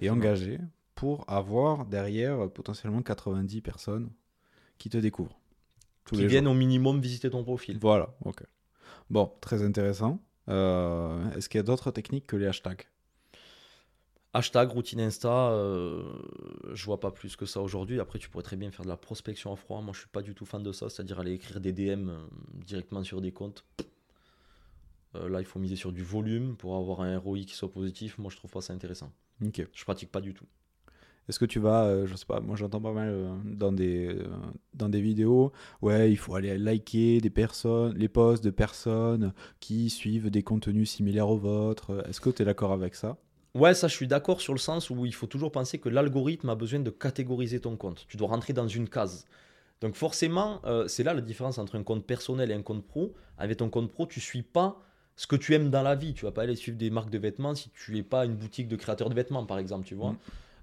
[0.00, 0.58] et engager
[0.94, 4.10] pour avoir derrière potentiellement 90 personnes
[4.78, 5.38] qui te découvrent.
[6.06, 7.78] qui viennent au minimum visiter ton profil.
[7.80, 8.42] Voilà, ok.
[9.10, 10.20] Bon, très intéressant.
[10.48, 12.86] Est-ce qu'il y a d'autres techniques que les hashtags?
[14.34, 16.02] Hashtag routine Insta, euh,
[16.72, 18.00] je vois pas plus que ça aujourd'hui.
[18.00, 19.82] Après, tu pourrais très bien faire de la prospection à froid.
[19.82, 22.16] Moi, je suis pas du tout fan de ça, c'est-à-dire aller écrire des DM euh,
[22.54, 23.66] directement sur des comptes.
[25.14, 28.16] là, il faut miser sur du volume pour avoir un ROI qui soit positif.
[28.16, 29.12] Moi, je trouve pas ça intéressant.
[29.44, 29.66] Ok.
[29.70, 30.46] Je pratique pas du tout.
[31.28, 34.18] Est-ce que tu vas, je sais pas, moi j'entends pas mal dans, des,
[34.74, 39.88] dans des vidéos, ouais, il faut aller liker des personnes, les posts de personnes qui
[39.88, 42.04] suivent des contenus similaires aux vôtres.
[42.08, 43.18] Est-ce que tu es d'accord avec ça?
[43.54, 46.48] Ouais, ça je suis d'accord sur le sens où il faut toujours penser que l'algorithme
[46.48, 48.06] a besoin de catégoriser ton compte.
[48.08, 49.26] Tu dois rentrer dans une case.
[49.82, 53.12] Donc forcément, euh, c'est là la différence entre un compte personnel et un compte pro.
[53.36, 54.80] Avec ton compte pro, tu suis pas
[55.16, 56.14] ce que tu aimes dans la vie.
[56.14, 58.68] Tu vas pas aller suivre des marques de vêtements si tu n'es pas une boutique
[58.68, 60.12] de créateurs de vêtements, par exemple, tu vois.
[60.12, 60.18] Mm.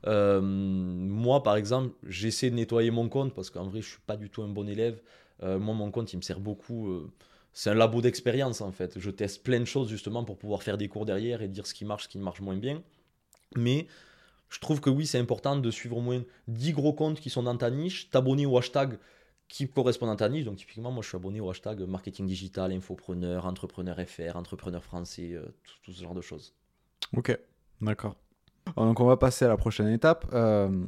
[0.07, 4.15] Euh, moi, par exemple, j'essaie de nettoyer mon compte parce qu'en vrai, je suis pas
[4.17, 4.99] du tout un bon élève.
[5.43, 7.09] Euh, moi, mon compte, il me sert beaucoup.
[7.53, 8.99] C'est un labo d'expérience en fait.
[8.99, 11.73] Je teste plein de choses justement pour pouvoir faire des cours derrière et dire ce
[11.73, 12.81] qui marche, ce qui marche moins bien.
[13.55, 13.87] Mais
[14.49, 17.43] je trouve que oui, c'est important de suivre au moins 10 gros comptes qui sont
[17.43, 18.97] dans ta niche, t'abonner au hashtag
[19.47, 20.45] qui correspond à ta niche.
[20.45, 25.33] Donc typiquement, moi je suis abonné au hashtag marketing digital, infopreneur, entrepreneur FR, entrepreneur français,
[25.33, 25.45] euh,
[25.83, 26.55] tout, ce genre de choses.
[27.15, 27.37] Ok,
[27.81, 28.15] d'accord.
[28.77, 30.27] Donc on va passer à la prochaine étape.
[30.33, 30.85] Euh,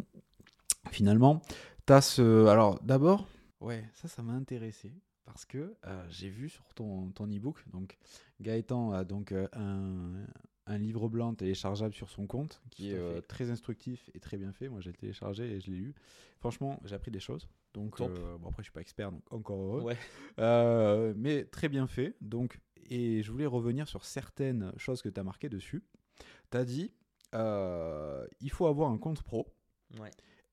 [0.91, 1.41] finalement,
[1.87, 2.45] tu as ce...
[2.45, 3.27] Alors d'abord,
[3.59, 4.93] ouais, ça, ça m'a intéressé
[5.31, 7.97] parce que euh, j'ai vu sur ton, ton e-book, donc
[8.39, 10.25] Gaëtan a donc un,
[10.67, 14.53] un livre blanc téléchargeable sur son compte qui est euh, très instructif et très bien
[14.53, 14.69] fait.
[14.69, 15.95] Moi, j'ai téléchargé et je l'ai lu.
[16.39, 17.47] Franchement, j'ai appris des choses.
[17.73, 19.93] Donc, euh, bon, après, je suis pas expert, donc encore heureux.
[20.39, 22.15] Euh, mais très bien fait.
[22.21, 25.83] Donc, et je voulais revenir sur certaines choses que tu as marquées dessus.
[26.51, 26.93] Tu as dit
[27.33, 29.47] il faut avoir un compte pro.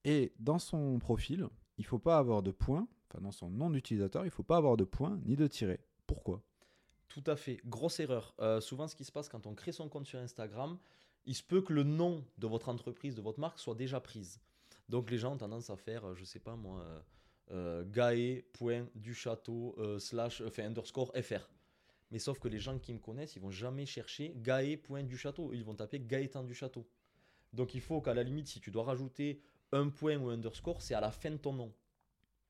[0.04, 2.86] Et dans son profil, il faut pas avoir de points.
[3.08, 5.80] Enfin, dans son nom d'utilisateur, il faut pas avoir de points ni de tirets.
[6.06, 6.42] Pourquoi?
[7.08, 7.60] Tout à fait.
[7.64, 8.34] Grosse erreur.
[8.40, 10.78] Euh, souvent, ce qui se passe quand on crée son compte sur Instagram,
[11.24, 14.40] il se peut que le nom de votre entreprise, de votre marque, soit déjà prise.
[14.88, 16.84] Donc, les gens ont tendance à faire, euh, je sais pas moi,
[17.50, 21.48] euh, gae.duchâteau slash, enfin, underscore fr.
[22.10, 25.52] Mais sauf que les gens qui me connaissent, ils vont jamais chercher gae.duchâteau.
[25.52, 26.88] Ils vont taper Gaëtan du Château.
[27.52, 29.42] Donc il faut qu'à la limite, si tu dois rajouter
[29.72, 31.72] un point ou un underscore, c'est à la fin de ton nom,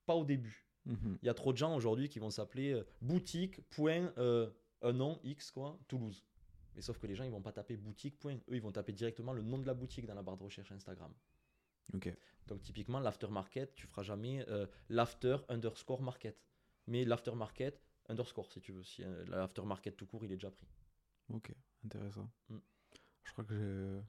[0.09, 0.67] pas au début.
[0.87, 1.19] Mhm.
[1.23, 4.95] Il y a trop de gens aujourd'hui qui vont s'appeler euh, boutique, point, euh, un
[4.95, 6.25] nom, X, quoi, Toulouse.
[6.75, 8.37] Mais sauf que les gens, ils vont pas taper boutique, point.
[8.49, 10.73] Eux, ils vont taper directement le nom de la boutique dans la barre de recherche
[10.73, 11.13] Instagram.
[11.93, 12.11] Ok.
[12.47, 16.43] Donc typiquement, l'aftermarket, tu feras jamais euh, l'after underscore market.
[16.87, 18.83] Mais l'aftermarket underscore, si tu veux.
[18.83, 20.67] Si l'aftermarket tout court, il est déjà pris.
[21.29, 21.53] Ok.
[21.85, 22.31] Intéressant.
[22.49, 22.57] Mm.
[23.25, 24.01] Je crois que j'ai.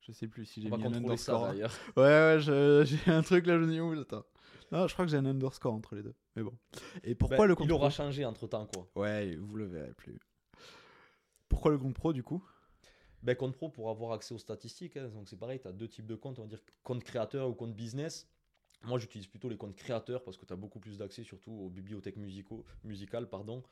[0.00, 1.46] Je sais plus si j'ai mis un ça underscore.
[1.48, 1.72] d'ailleurs.
[1.96, 4.24] Ouais, ouais, j'ai un truc là, je me dis, où attends.
[4.72, 6.14] Non, je crois que j'ai un underscore entre les deux.
[6.36, 6.56] Mais bon.
[7.04, 8.88] Et pourquoi Ben, le compte Il aura pro changé entre temps, quoi.
[8.96, 10.18] Ouais, vous le verrez plus.
[11.48, 12.42] Pourquoi le compte pro du coup?
[13.22, 14.96] Ben, compte pro pour avoir accès aux statistiques.
[14.96, 15.08] hein.
[15.08, 17.54] Donc c'est pareil, tu as deux types de comptes, on va dire compte créateur ou
[17.54, 18.28] compte business.
[18.84, 21.70] Moi j'utilise plutôt les comptes créateurs parce que tu as beaucoup plus d'accès surtout aux
[21.70, 23.62] bibliothèques musicaux, musicales pardon,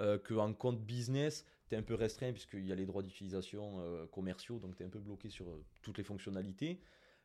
[0.00, 3.80] euh, qu'en compte business, tu es un peu restreint puisqu'il y a les droits d'utilisation
[3.80, 6.80] euh, commerciaux, donc tu es un peu bloqué sur euh, toutes les fonctionnalités.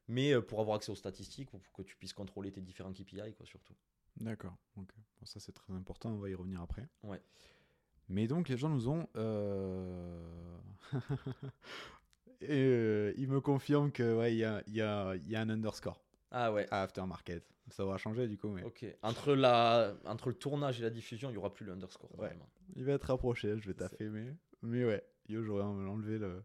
[0.08, 3.34] Mais euh, pour avoir accès aux statistiques, pour que tu puisses contrôler tes différents KPI,
[3.36, 3.74] quoi, surtout.
[4.18, 4.56] D'accord.
[4.78, 4.94] ok.
[5.20, 6.88] Bon, ça c'est très important, on va y revenir après.
[7.04, 7.22] Ouais.
[8.10, 9.08] Mais donc les gens nous ont...
[12.42, 16.04] Et ils me confirment que ouais, y, a, y, a, il y a un underscore
[16.34, 16.68] Ah ouais.
[16.72, 17.44] à Aftermarket.
[17.70, 18.86] Ça va changer du coup, mais Ok.
[19.04, 22.12] Entre, la, entre le tournage et la diffusion, il n'y aura plus le underscore.
[22.20, 22.28] Ouais.
[22.28, 22.50] vraiment.
[22.76, 24.36] il va être rapproché, je vais taffer, mais...
[24.62, 26.44] mais ouais, yo, j'aurais enlevé le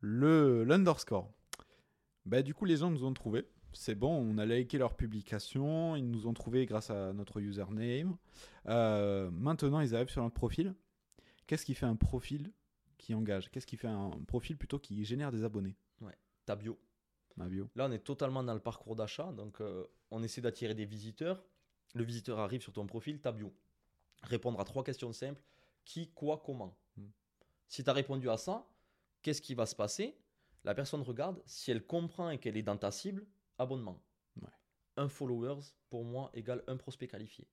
[0.00, 1.30] le l'underscore.
[2.26, 3.46] Bah du coup les gens nous ont trouvé.
[3.72, 8.16] C'est bon, on a liké leur publication, ils nous ont trouvé grâce à notre username.
[8.66, 10.74] Euh, maintenant ils arrivent sur notre profil.
[11.46, 12.52] Qu'est-ce qui fait un profil
[12.98, 13.50] qui engage?
[13.50, 15.76] Qu'est-ce qui fait un profil plutôt qui génère des abonnés?
[16.44, 16.76] Ta bio.
[17.36, 17.68] Ma bio.
[17.74, 19.32] Là, on est totalement dans le parcours d'achat.
[19.32, 21.44] Donc, euh, on essaie d'attirer des visiteurs.
[21.94, 23.52] Le visiteur arrive sur ton profil, ta bio.
[24.22, 25.42] Répondre à trois questions simples
[25.84, 26.76] qui, quoi, comment.
[26.96, 27.08] Hmm.
[27.68, 28.66] Si tu as répondu à ça,
[29.22, 30.16] qu'est-ce qui va se passer?
[30.64, 31.42] La personne regarde.
[31.44, 33.26] Si elle comprend et qu'elle est dans ta cible,
[33.58, 34.00] abonnement.
[34.40, 34.48] Ouais.
[34.96, 37.48] Un followers, pour moi, égale un prospect qualifié.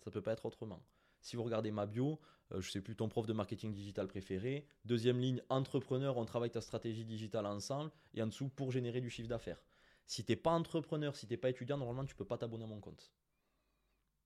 [0.00, 0.82] Ça peut pas être autrement.
[1.20, 2.20] Si vous regardez ma bio,
[2.52, 4.66] euh, je sais plus ton prof de marketing digital préféré.
[4.84, 7.90] Deuxième ligne, entrepreneur, on travaille ta stratégie digitale ensemble.
[8.14, 9.62] Et en dessous, pour générer du chiffre d'affaires.
[10.06, 12.80] Si t'es pas entrepreneur, si t'es pas étudiant, normalement, tu peux pas t'abonner à mon
[12.80, 13.12] compte.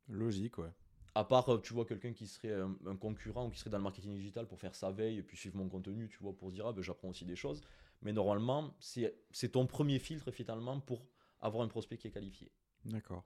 [0.09, 0.73] Logique, ouais.
[1.15, 3.79] À part, euh, tu vois, quelqu'un qui serait un, un concurrent ou qui serait dans
[3.79, 6.51] le marketing digital pour faire sa veille et puis suivre mon contenu, tu vois, pour
[6.51, 7.63] se dire, ah ben j'apprends aussi des choses.
[8.03, 11.07] Mais normalement, c'est ton premier filtre finalement pour
[11.41, 12.51] avoir un prospect qui est qualifié.
[12.85, 13.25] D'accord.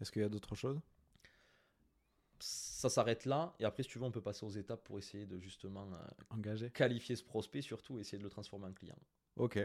[0.00, 0.80] Est-ce qu'il y a d'autres choses?
[2.84, 5.24] Ça s'arrête là et après, si tu veux, on peut passer aux étapes pour essayer
[5.24, 5.96] de justement euh,
[6.28, 8.98] Engagé qualifier ce prospect, surtout essayer de le transformer en client.
[9.36, 9.58] Ok.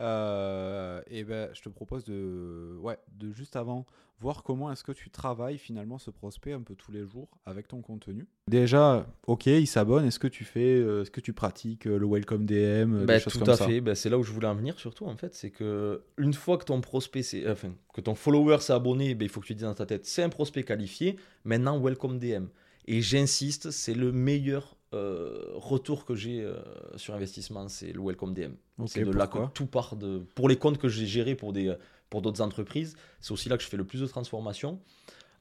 [0.00, 3.84] Euh, et ben, je te propose de, ouais, de juste avant
[4.20, 7.68] voir comment est-ce que tu travailles finalement ce prospect un peu tous les jours avec
[7.68, 8.26] ton contenu.
[8.48, 10.04] Déjà, ok, il s'abonne.
[10.04, 13.32] Est-ce que tu fais, euh, est-ce que tu pratiques euh, le welcome DM, des choses
[13.32, 13.66] tout comme à ça?
[13.66, 13.80] fait.
[13.80, 16.58] Ben, c'est là où je voulais en venir surtout en fait, c'est que une fois
[16.58, 19.54] que ton prospect, c'est, enfin, que ton follower s'est abonné, ben, il faut que tu
[19.54, 21.16] dises dans ta tête, c'est un prospect qualifié.
[21.44, 22.46] Maintenant, welcome DM.
[22.86, 26.56] Et j'insiste, c'est le meilleur euh, retour que j'ai euh,
[26.96, 28.52] sur investissement, c'est le welcome DM.
[28.86, 30.18] C'est de là que tout part de.
[30.34, 31.74] Pour les comptes que j'ai gérés pour des
[32.10, 34.80] pour d'autres entreprises, c'est aussi là que je fais le plus de transformation.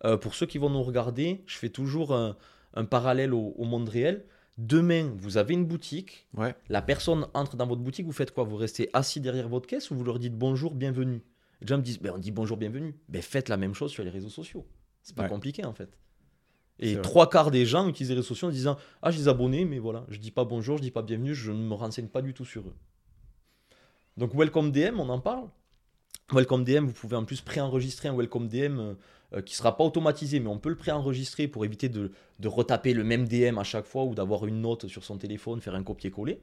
[0.03, 2.35] Euh, pour ceux qui vont nous regarder, je fais toujours un,
[2.73, 4.25] un parallèle au, au monde réel.
[4.57, 6.53] Demain, vous avez une boutique, Ouais.
[6.69, 8.43] la personne entre dans votre boutique, vous faites quoi?
[8.43, 11.23] Vous restez assis derrière votre caisse ou vous leur dites bonjour, bienvenue?
[11.61, 12.95] Les gens me disent, ben, on dit bonjour, bienvenue.
[13.07, 14.65] Ben, faites la même chose sur les réseaux sociaux.
[15.03, 15.29] C'est pas Ouais.
[15.29, 15.89] compliqué en fait.
[16.79, 19.65] Et trois quarts des gens utilisent les réseaux sociaux en disant Ah, je les abonnés,
[19.65, 22.21] mais voilà, je dis pas bonjour, je dis pas bienvenue, je ne me renseigne pas
[22.21, 22.75] du tout sur eux.
[24.17, 25.47] Donc, Welcome DM, on en parle.
[26.31, 28.93] Welcome DM, vous pouvez en plus préenregistrer un Welcome DM euh,
[29.33, 32.93] euh, qui sera pas automatisé, mais on peut le préenregistrer pour éviter de, de retaper
[32.93, 35.83] le même DM à chaque fois ou d'avoir une note sur son téléphone, faire un
[35.83, 36.39] copier-coller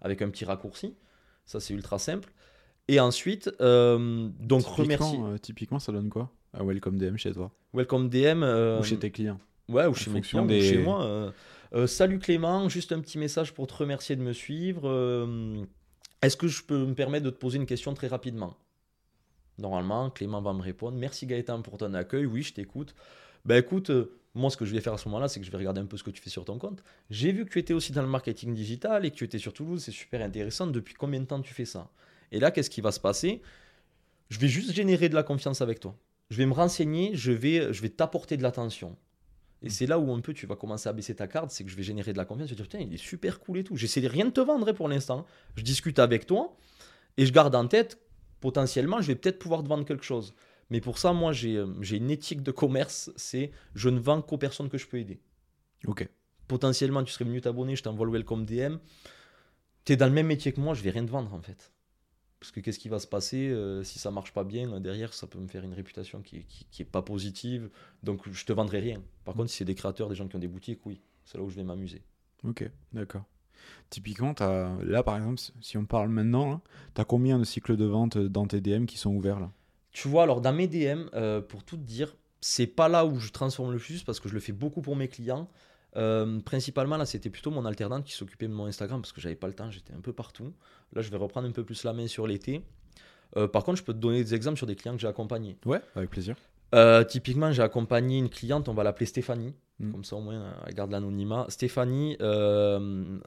[0.00, 0.94] avec un petit raccourci.
[1.46, 2.32] Ça, c'est ultra simple.
[2.86, 5.06] Et ensuite, euh, donc remercier.
[5.06, 7.50] Typiquement, euh, typiquement, ça donne quoi Un welcome DM chez toi?
[7.74, 8.42] Welcome DM.
[8.42, 9.40] ou chez tes clients?
[9.68, 11.04] Ouais, ou chez fonction des- chez moi.
[11.04, 11.30] euh,
[11.74, 14.88] euh, salut Clément, juste un petit message pour te remercier de me suivre.
[14.88, 15.64] euh,
[16.22, 18.56] Est-ce que je peux me permettre de te poser une question très rapidement?
[19.58, 20.96] Normalement, Clément va me répondre.
[20.96, 22.26] Merci Gaëtan pour ton accueil.
[22.26, 22.94] Oui, je t'écoute.
[23.44, 23.90] Ben écoute,
[24.34, 25.86] moi ce que je vais faire à ce moment-là, c'est que je vais regarder un
[25.86, 26.82] peu ce que tu fais sur ton compte.
[27.10, 29.52] J'ai vu que tu étais aussi dans le marketing digital et que tu étais sur
[29.52, 29.82] Toulouse.
[29.82, 30.66] C'est super intéressant.
[30.66, 31.90] Depuis combien de temps tu fais ça?
[32.32, 33.42] Et là, qu'est-ce qui va se passer?
[34.30, 35.96] Je vais juste générer de la confiance avec toi.
[36.30, 38.96] Je vais me renseigner, je vais, je vais t'apporter de l'attention.
[39.62, 41.70] Et c'est là où un peu tu vas commencer à baisser ta carte, c'est que
[41.70, 42.48] je vais générer de la confiance.
[42.48, 43.76] Je vais dire, putain, il est super cool et tout.
[43.76, 45.26] J'essaie de rien de te vendre pour l'instant.
[45.56, 46.56] Je discute avec toi
[47.16, 47.98] et je garde en tête,
[48.40, 50.34] potentiellement, je vais peut-être pouvoir te vendre quelque chose.
[50.70, 54.22] Mais pour ça, moi, j'ai euh, j'ai une éthique de commerce, c'est je ne vends
[54.22, 55.20] qu'aux personnes que je peux aider.
[55.86, 56.08] Ok.
[56.46, 58.76] Potentiellement, tu serais venu t'abonner, je t'envoie le welcome DM.
[59.84, 61.72] Tu es dans le même métier que moi, je vais rien te vendre en fait.
[62.40, 65.12] Parce que qu'est-ce qui va se passer euh, si ça marche pas bien euh, derrière
[65.12, 67.70] Ça peut me faire une réputation qui, qui, qui est pas positive.
[68.02, 69.02] Donc je te vendrai rien.
[69.24, 71.44] Par contre, si c'est des créateurs, des gens qui ont des boutiques, oui, c'est là
[71.44, 72.02] où je vais m'amuser.
[72.44, 73.24] Ok, d'accord.
[73.90, 74.34] Typiquement,
[74.82, 76.62] là par exemple, si on parle maintenant,
[76.94, 79.50] tu as combien de cycles de vente dans tes DM qui sont ouverts là?
[79.92, 83.18] Tu vois, alors dans mes DM, euh, pour tout te dire, c'est pas là où
[83.18, 85.48] je transforme le plus parce que je le fais beaucoup pour mes clients.
[85.96, 89.34] Euh, principalement, là, c'était plutôt mon alternante qui s'occupait de mon Instagram parce que j'avais
[89.36, 90.52] pas le temps, j'étais un peu partout.
[90.92, 92.62] Là, je vais reprendre un peu plus la main sur l'été.
[93.36, 95.56] Euh, par contre, je peux te donner des exemples sur des clients que j'ai accompagnés.
[95.64, 96.36] Ouais, avec plaisir.
[96.74, 99.92] Euh, typiquement, j'ai accompagné une cliente, on va l'appeler Stéphanie, Mm.
[99.92, 101.46] comme ça au moins elle garde l'anonymat.
[101.50, 102.16] Stéphanie,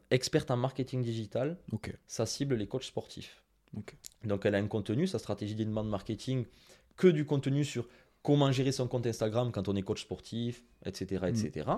[0.10, 3.42] experte en marketing digital, Ok, ça cible les coachs sportifs.
[3.78, 3.96] ok.
[4.26, 6.46] Donc elle a un contenu, sa stratégie d'inbound marketing,
[6.98, 7.88] que du contenu sur
[8.24, 11.26] comment gérer son compte Instagram quand on est coach sportif, etc.
[11.28, 11.70] etc.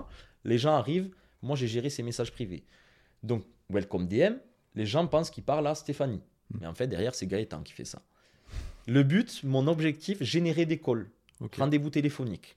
[0.44, 1.10] Les gens arrivent,
[1.42, 2.64] moi j'ai géré ses messages privés.
[3.22, 4.34] Donc, welcome DM,
[4.74, 6.20] les gens pensent qu'il parle à Stéphanie.
[6.50, 6.58] Mm.
[6.60, 8.02] Mais en fait, derrière, c'est Gaëtan qui fait ça.
[8.86, 11.08] Le but, mon objectif, générer des calls,
[11.56, 12.56] rendez-vous téléphoniques.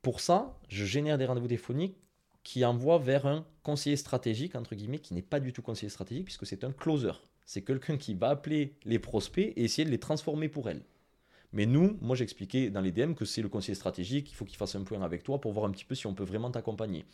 [0.00, 1.96] Pour ça, je génère des rendez-vous téléphoniques
[2.42, 6.26] qui envoient vers un conseiller stratégique, entre guillemets, qui n'est pas du tout conseiller stratégique,
[6.26, 7.12] puisque c'est un closer.
[7.44, 10.82] C'est quelqu'un qui va appeler les prospects et essayer de les transformer pour elle.
[11.56, 14.58] Mais nous, moi j'expliquais dans les DM que c'est le conseiller stratégique, il faut qu'il
[14.58, 17.06] fasse un point avec toi pour voir un petit peu si on peut vraiment t'accompagner.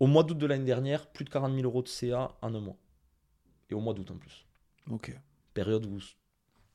[0.00, 2.60] Au mois d'août de l'année dernière, plus de 40 000 euros de CA en un
[2.60, 2.76] mois.
[3.70, 4.44] Et au mois d'août en plus.
[4.90, 5.16] Ok.
[5.54, 5.98] Période où,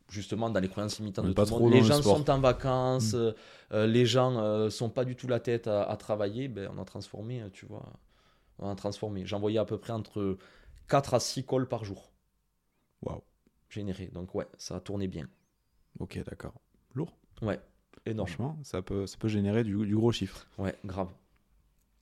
[0.10, 3.14] justement, dans les croyances limitantes de tout le monde, les le gens sont en vacances,
[3.14, 3.18] Mm.
[3.18, 3.34] euh,
[3.74, 6.82] euh, les gens euh, sont pas du tout la tête à, à travailler, ben, on
[6.82, 7.86] a transformé, euh, tu vois,
[8.58, 9.28] on a transformé.
[9.28, 10.38] J'envoyais à peu près entre
[10.88, 12.12] 4 à 6 calls par jour
[13.04, 13.22] Waouh.
[13.70, 14.08] générés.
[14.08, 15.28] Donc ouais, ça a tourné bien.
[16.00, 16.56] Ok, d'accord.
[16.96, 17.14] Lourd.
[17.42, 17.60] Ouais,
[18.06, 18.28] énorme.
[18.28, 20.48] Franchement, ça peut, ça peut générer du, du gros chiffre.
[20.58, 21.10] Ouais, grave.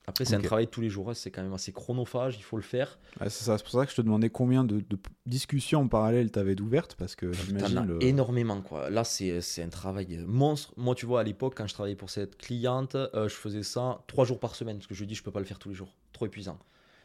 [0.06, 2.42] Après, c'est un travail de tous les jours, hein, c'est quand même assez chronophage, il
[2.42, 2.98] faut le faire.
[3.28, 6.54] C'est pour ça que je te demandais combien de, de discussions en parallèle tu avais
[6.54, 7.84] d'ouvertes, parce que j'imagine.
[7.84, 8.88] le- énormément, quoi.
[8.88, 10.72] Là, c'est un travail monstre.
[10.78, 14.02] Moi, tu vois, à l'époque, quand je travaillais pour cette cliente, euh, je faisais ça
[14.06, 15.68] trois jours par semaine, parce que je lui dis, je peux pas le faire tous
[15.68, 16.58] les jours, trop épuisant.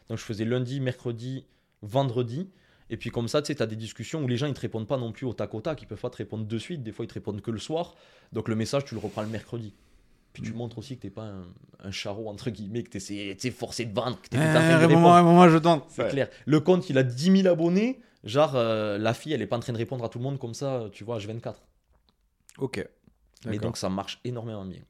[0.07, 1.45] Donc, je faisais lundi, mercredi,
[1.81, 2.49] vendredi.
[2.93, 4.59] Et puis, comme ça, tu sais, tu as des discussions où les gens, ils te
[4.59, 6.83] répondent pas non plus au tac au tac, ils peuvent pas te répondre de suite.
[6.83, 7.95] Des fois, ils te répondent que le soir.
[8.33, 9.73] Donc, le message, tu le reprends le mercredi.
[10.33, 10.55] Puis, tu Mm.
[10.57, 11.45] montres aussi que t'es pas un,
[11.83, 12.97] un charreau, entre guillemets, que tu
[13.47, 14.87] es forcé de vendre, que tu Eh, répondre.
[14.87, 15.85] réponds-moi, je tente.
[15.89, 16.09] C'est Ouais.
[16.09, 16.29] clair.
[16.45, 17.99] Le compte, il a 10 000 abonnés.
[18.23, 20.37] Genre, euh, la fille, elle est pas en train de répondre à tout le monde
[20.39, 21.55] comme ça, tu vois, H24.
[22.59, 22.87] Ok.
[23.47, 24.81] Mais donc, ça marche énormément bien.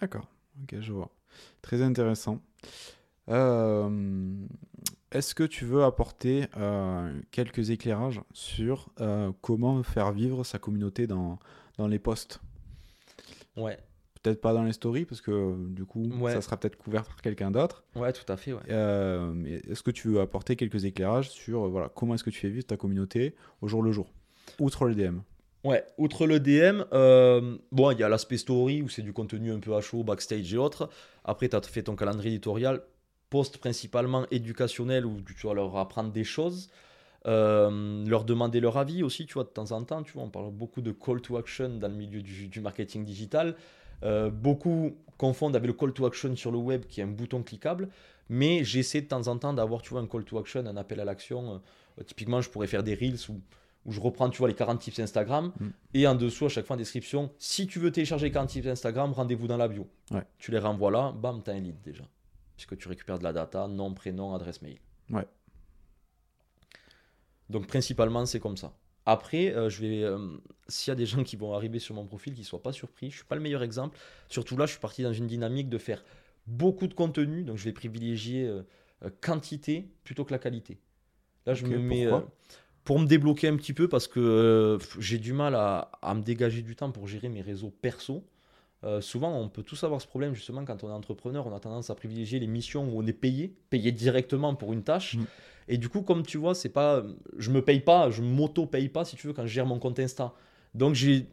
[0.00, 0.26] D'accord.
[0.62, 1.10] Ok, je vois.
[1.62, 2.40] Très intéressant.
[3.28, 3.88] Euh,
[5.14, 11.06] Est-ce que tu veux apporter euh, quelques éclairages sur euh, comment faire vivre sa communauté
[11.06, 11.38] dans,
[11.78, 12.40] dans les posts?
[13.56, 13.78] Ouais,
[14.22, 16.32] Peut-être pas dans les stories, parce que du coup, Ouais.
[16.32, 17.84] ça sera peut-être couvert par quelqu'un d'autre.
[17.94, 18.62] ouais, tout à fait, ouais.
[18.70, 22.30] Euh, mais est-ce que tu veux apporter quelques éclairages sur euh, voilà, comment est-ce que
[22.30, 24.10] tu fais vivre ta communauté au jour le jour
[24.58, 25.18] Outre le DM.
[25.62, 29.52] Ouais, outre le DM, euh, bon, il y a l'aspect story où c'est du contenu
[29.52, 30.88] un peu à chaud, backstage et autres.
[31.24, 32.82] Après, tu as fait ton calendrier éditorial,
[33.34, 36.70] post principalement éducationnel où tu vas leur apprendre des choses,
[37.26, 40.04] euh, leur demander leur avis aussi, tu vois, de temps en temps.
[40.04, 43.04] Tu vois, on parle beaucoup de call to action dans le milieu du, du marketing
[43.04, 43.56] digital.
[44.04, 47.42] Euh, beaucoup confondent avec le call to action sur le web qui est un bouton
[47.42, 47.88] cliquable,
[48.28, 51.00] mais j'essaie de temps en temps d'avoir, tu vois, un call to action, un appel
[51.00, 51.60] à l'action.
[51.98, 53.40] Euh, typiquement, je pourrais faire des reels où,
[53.84, 55.68] où je reprends, tu vois, les 40 tips Instagram Mm.
[55.94, 58.68] et en dessous, à chaque fois en description, si tu veux télécharger les 40 tips
[58.68, 59.88] Instagram, rendez-vous dans la bio.
[60.12, 60.22] Ouais.
[60.38, 62.04] Tu les renvoies là, bam, tu as un lead déjà.
[62.56, 64.78] Puisque tu récupères de la data, nom, prénom, adresse mail.
[65.10, 65.26] Ouais.
[67.50, 68.74] Donc principalement, c'est comme ça.
[69.06, 70.18] Après, euh, je vais, euh,
[70.66, 72.72] s'il y a des gens qui vont arriver sur mon profil qui ne soient pas
[72.72, 73.98] surpris, je suis pas le meilleur exemple.
[74.28, 76.04] Surtout là, je suis parti dans une dynamique de faire
[76.46, 78.62] beaucoup de contenu, donc je vais privilégier euh,
[79.20, 80.78] quantité plutôt que la qualité.
[81.44, 82.08] Là, je me mets
[82.84, 86.62] pour me débloquer un petit peu parce que j'ai du mal à, à me dégager
[86.62, 88.24] du temps pour gérer mes réseaux perso.
[88.84, 91.60] Euh, souvent, on peut tous avoir ce problème justement quand on est entrepreneur, on a
[91.60, 95.16] tendance à privilégier les missions où on est payé, payé directement pour une tâche.
[95.16, 95.24] Mm.
[95.68, 97.02] Et du coup, comme tu vois, c'est pas,
[97.38, 99.98] je me paye pas, je m'auto-paye pas si tu veux quand je gère mon compte
[99.98, 100.34] Insta.
[100.74, 101.26] Donc j'ai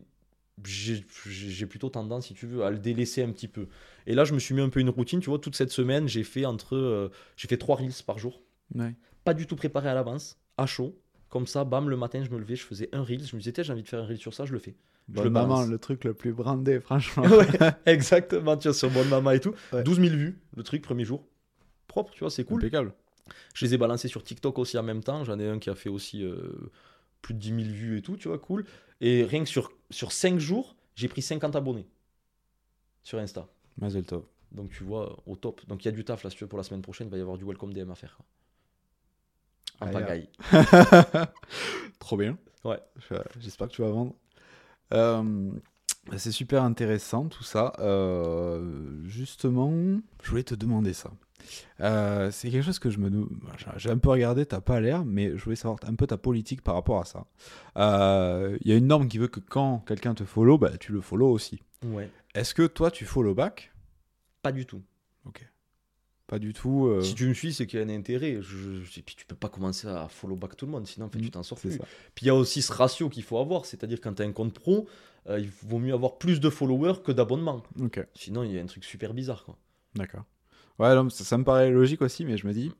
[1.68, 3.68] plutôt tendance, si tu veux, à le délaisser un petit peu.
[4.08, 6.08] Et là, je me suis mis un peu une routine, tu vois, toute cette semaine,
[6.08, 8.42] j'ai fait entre, euh, j'ai fait trois reels par jour,
[8.74, 8.96] Ouais.
[9.26, 10.98] pas du tout préparé à l'avance, à chaud.
[11.28, 13.54] Comme ça, bam, le matin, je me levais, je faisais un reel, je me disais,
[13.64, 14.76] j'ai envie de faire un reel sur ça, je le fais.
[15.16, 17.24] Bonne le maman, le truc le plus brandé, franchement.
[17.24, 17.48] ouais,
[17.86, 19.54] exactement, tu vois, sur Bonne Mama et tout.
[19.74, 19.84] Ouais.
[19.84, 21.26] 12 000 vues, le truc, premier jour.
[21.88, 22.62] Propre, tu vois, c'est cool.
[22.62, 22.94] Impeccable.
[23.54, 25.24] Je les ai balancés sur TikTok aussi en même temps.
[25.24, 26.72] J'en ai un qui a fait aussi euh,
[27.22, 28.66] plus de 10 000 vues et tout, tu vois, cool.
[29.02, 31.88] Et rien que sur, sur 5 jours, j'ai pris 50 abonnés
[33.04, 33.48] sur Insta.
[33.80, 34.24] Mazel tov.
[34.52, 35.66] Donc tu vois, au top.
[35.68, 37.12] Donc il y a du taf là, si tu veux, pour la semaine prochaine, il
[37.12, 38.18] va y avoir du welcome DM à faire.
[39.80, 40.30] en pagaille.
[42.00, 42.38] Trop bien.
[42.64, 42.80] Ouais.
[43.10, 44.14] Je- J'espère que tu vas vendre.
[44.94, 45.52] Euh,
[46.18, 47.74] c'est super intéressant tout ça.
[47.80, 49.72] Euh, justement,
[50.24, 51.12] je voulais te demander ça.
[51.80, 53.28] Euh, c'est quelque chose que je me.
[53.78, 56.62] j'ai- un peu regardé, t'as pas l'air, mais je voulais savoir un peu ta politique
[56.62, 57.26] par rapport à ça.
[57.78, 60.92] Euh, Il y a une norme qui veut que quand quelqu'un te follow, bah, tu
[60.92, 61.62] le follow aussi.
[61.86, 62.10] Ouais.
[62.36, 63.74] Est-ce que toi tu follow back?
[64.44, 64.82] Pas du tout.
[66.32, 66.88] Pas du tout.
[66.88, 68.38] euh, Si tu me suis, c'est qu'il y a un intérêt.
[68.42, 71.08] Je, je- et puis tu peux pas commencer à follow back tout le monde, sinon
[71.08, 71.78] en fait, Mm, tu t'en sors c'est plus.
[71.78, 71.84] ça.
[72.16, 74.32] Puis il y a aussi ce ratio qu'il faut avoir, c'est-à-dire quand tu as un
[74.32, 74.88] compte pro,
[75.30, 77.62] euh, il vaut mieux avoir plus de followers que d'abonnements.
[77.82, 78.04] Ok.
[78.16, 79.44] Sinon, il y a un truc super bizarre.
[79.44, 79.58] Quoi.
[79.96, 80.24] D'accord.
[80.80, 82.72] Ouais, non, ça, ça me paraît logique aussi, mais je me dis,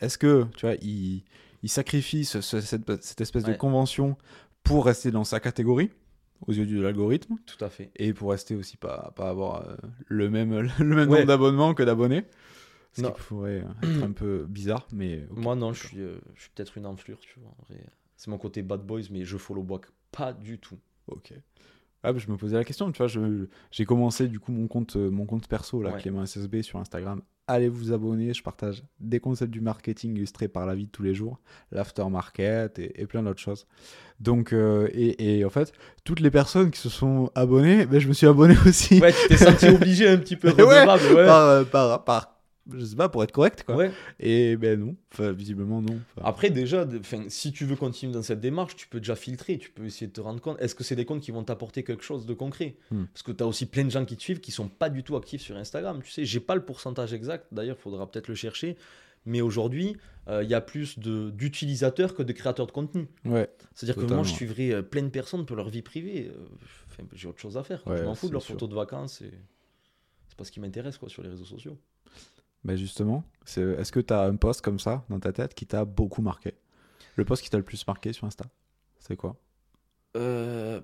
[0.00, 1.22] est-ce que, tu vois, il,
[1.62, 4.16] il sacrifie ce- ce- cette, cette espèce de convention
[4.62, 5.90] pour rester dans sa catégorie,
[6.46, 7.90] aux yeux de l'algorithme, Tout à fait.
[7.96, 9.76] et pour rester aussi pas, pas avoir euh,
[10.08, 11.18] le même, le même Ouais.
[11.18, 12.24] nombre d'abonnements que d'abonnés?
[12.96, 13.10] Ce Non.
[13.12, 15.26] qui pourrait euh, être un peu bizarre, mais.
[15.30, 17.54] Moi, non, je suis, euh, je suis peut-être une enflure, tu vois.
[18.16, 20.78] C'est mon côté bad boys, mais je follow back pas du tout.
[21.08, 21.32] Ok.
[22.04, 23.08] Ah, bah, je me posais la question, tu vois,
[23.70, 26.00] j'ai commencé du coup mon compte, euh, mon compte perso, là, Ouais.
[26.00, 27.22] Clément SSB sur Instagram.
[27.46, 31.02] Allez vous abonner, je partage des concepts du marketing illustrés par la vie de tous
[31.02, 31.40] les jours,
[31.72, 33.66] l'aftermarket et, et plein d'autres choses.
[34.20, 35.72] Donc, euh, et, et en fait,
[36.04, 39.00] toutes les personnes qui se sont abonnées, ben, je me suis abonné aussi.
[39.00, 40.84] Ouais, tu t'es senti obligé un petit peu Ouais, ouais.
[40.86, 40.98] Par,
[41.48, 42.33] euh, par, par,
[42.72, 43.76] je sais pas, pour être correct, quoi.
[43.76, 43.90] Ouais.
[44.20, 45.98] Et ben non, enfin, visiblement non.
[46.16, 49.16] Enfin, Après, déjà, de- 'fin, si tu veux continuer dans cette démarche, tu peux déjà
[49.16, 50.60] filtrer, tu peux essayer de te rendre compte.
[50.60, 52.76] Est-ce que c'est des comptes qui vont t'apporter quelque chose de concret?
[52.90, 53.04] Hmm.
[53.12, 55.02] Parce que tu as aussi plein de gens qui te suivent qui sont pas du
[55.02, 56.00] tout actifs sur Instagram.
[56.02, 58.76] Tu sais, j'ai pas le pourcentage exact, d'ailleurs, il faudra peut-être le chercher.
[59.26, 59.96] Mais aujourd'hui,
[60.28, 63.08] euh, il y a plus d'utilisateurs que de créateurs de contenu.
[63.24, 66.30] ouais, C'est-à-dire que moi, je suivrai euh, plein de personnes pour leur vie privée.
[66.30, 67.82] euh, j'ai autre chose à faire.
[67.82, 67.92] quoi.
[67.94, 69.22] Ouais, je m'en fous de leurs photos de vacances.
[69.22, 69.30] et
[70.28, 71.78] C'est pas ce qui m'intéresse quoi, sur les réseaux sociaux.
[72.64, 75.66] Ben justement, c'est- est-ce que tu as un post comme ça dans ta tête qui
[75.66, 76.54] t'a beaucoup marqué?
[77.16, 78.44] Le post qui t'a le plus marqué sur Insta
[78.98, 79.36] C'est quoi?
[80.16, 80.80] Euh,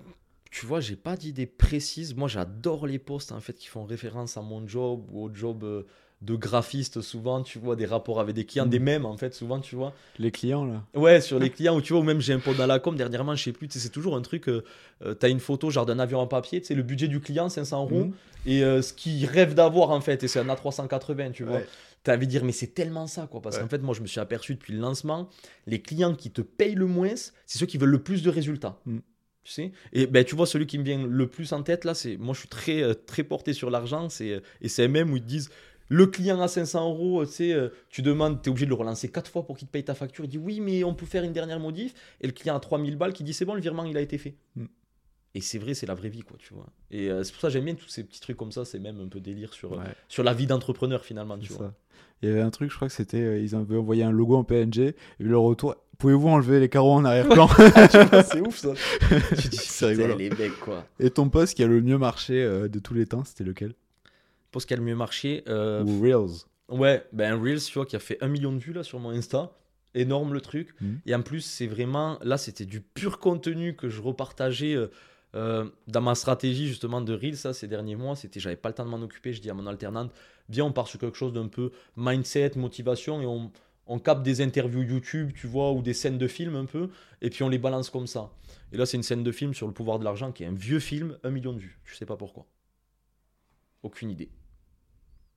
[0.49, 2.15] tu vois, j'ai pas d'idée précise.
[2.15, 5.63] Moi, j'adore les posts en fait qui font référence à mon job ou au job
[5.63, 5.83] euh,
[6.21, 7.01] de graphiste.
[7.01, 8.69] Souvent, tu vois des rapports avec des clients, Mhm.
[8.71, 9.33] des mêmes en fait.
[9.33, 9.93] Souvent, tu vois.
[10.19, 12.57] Les clients, là Ouais, sur les clients ou tu vois, ou même j'ai un pote
[12.57, 13.67] dans la com dernièrement, je sais plus.
[13.71, 14.47] C'est toujours un truc.
[14.47, 14.63] Euh,
[15.03, 16.61] euh, T'as une photo genre d'un avion en papier.
[16.61, 18.13] Tu sais, le budget du client 500 euros Mhm.
[18.45, 20.23] et euh, ce qu'il rêve d'avoir en fait.
[20.23, 21.57] Et c'est un A380, tu vois.
[21.57, 21.67] Ouais.
[22.03, 23.41] T'as envie de dire, mais c'est tellement ça, quoi.
[23.41, 23.61] Parce Ouais.
[23.63, 25.29] qu'en fait, moi, je me suis aperçu depuis le lancement,
[25.67, 27.13] les clients qui te payent le moins,
[27.45, 28.79] c'est ceux qui veulent le plus de résultats.
[28.85, 28.97] Mm.
[29.43, 29.71] Tu sais?
[29.91, 32.15] Et ben, tu vois, celui qui me vient le plus en tête, là, c'est.
[32.17, 34.07] Moi, je suis très, euh, très porté sur l'argent.
[34.09, 35.49] C'est, et c'est même où ils te disent.
[35.93, 38.75] Le client à 500 euros, tu sais, euh, tu demandes, tu es obligé de le
[38.75, 40.23] relancer quatre fois pour qu'il te paye ta facture.
[40.23, 41.93] Il dit oui, mais on peut faire une dernière modif.
[42.21, 44.17] Et le client à 3000 balles qui dit c'est bon, le virement il a été
[44.17, 44.35] fait.
[44.55, 44.65] Mm.
[45.33, 46.67] Et c'est vrai, c'est la vraie vie, quoi, tu vois.
[46.89, 48.65] Et euh, c'est pour ça que j'aime bien tous ces petits trucs comme ça.
[48.65, 51.67] C'est même un peu délire sur, euh, sur la vie d'entrepreneur finalement, tu vois.
[51.67, 51.73] ça.
[52.21, 54.35] Il y avait un truc, je crois que c'était, euh, ils avaient envoyé un logo
[54.35, 57.47] en PNG, et le retour, pouvez-vous enlever les carreaux en arrière-plan?
[58.29, 58.73] C'est ouf ça.
[59.41, 60.17] tu dis, C'est rigolo.
[60.17, 60.85] les mecs quoi.
[60.99, 63.73] Et ton post qui a le mieux marché de tous les temps, c'était lequel?
[64.57, 67.95] Ce qui a le mieux marché, euh, Ou Reels ouais, ben Reels, tu vois, qui
[67.95, 69.51] a fait un million de vues là sur mon Insta.
[69.93, 70.73] Énorme le truc.
[70.79, 71.01] Mhm.
[71.05, 74.87] Et en plus, c'est vraiment, là, c'était du pur contenu que je repartageais euh,
[75.35, 78.15] euh, dans ma stratégie justement de Reels ça, ces derniers mois.
[78.15, 79.33] C'était, j'avais pas le temps de m'en occuper.
[79.33, 80.11] Je dis à mon alternante,
[80.47, 83.51] viens, on part sur quelque chose d'un peu mindset, motivation et on,
[83.85, 86.89] on capte des interviews YouTube, tu vois, ou des scènes de films un peu,
[87.21, 88.31] et puis on les balance comme ça.
[88.71, 90.53] Et là, c'est une scène de film sur le pouvoir de l'argent qui est un
[90.53, 91.79] vieux film, un million de vues.
[91.83, 92.45] Je sais pas pourquoi.
[93.83, 94.29] Aucune idée.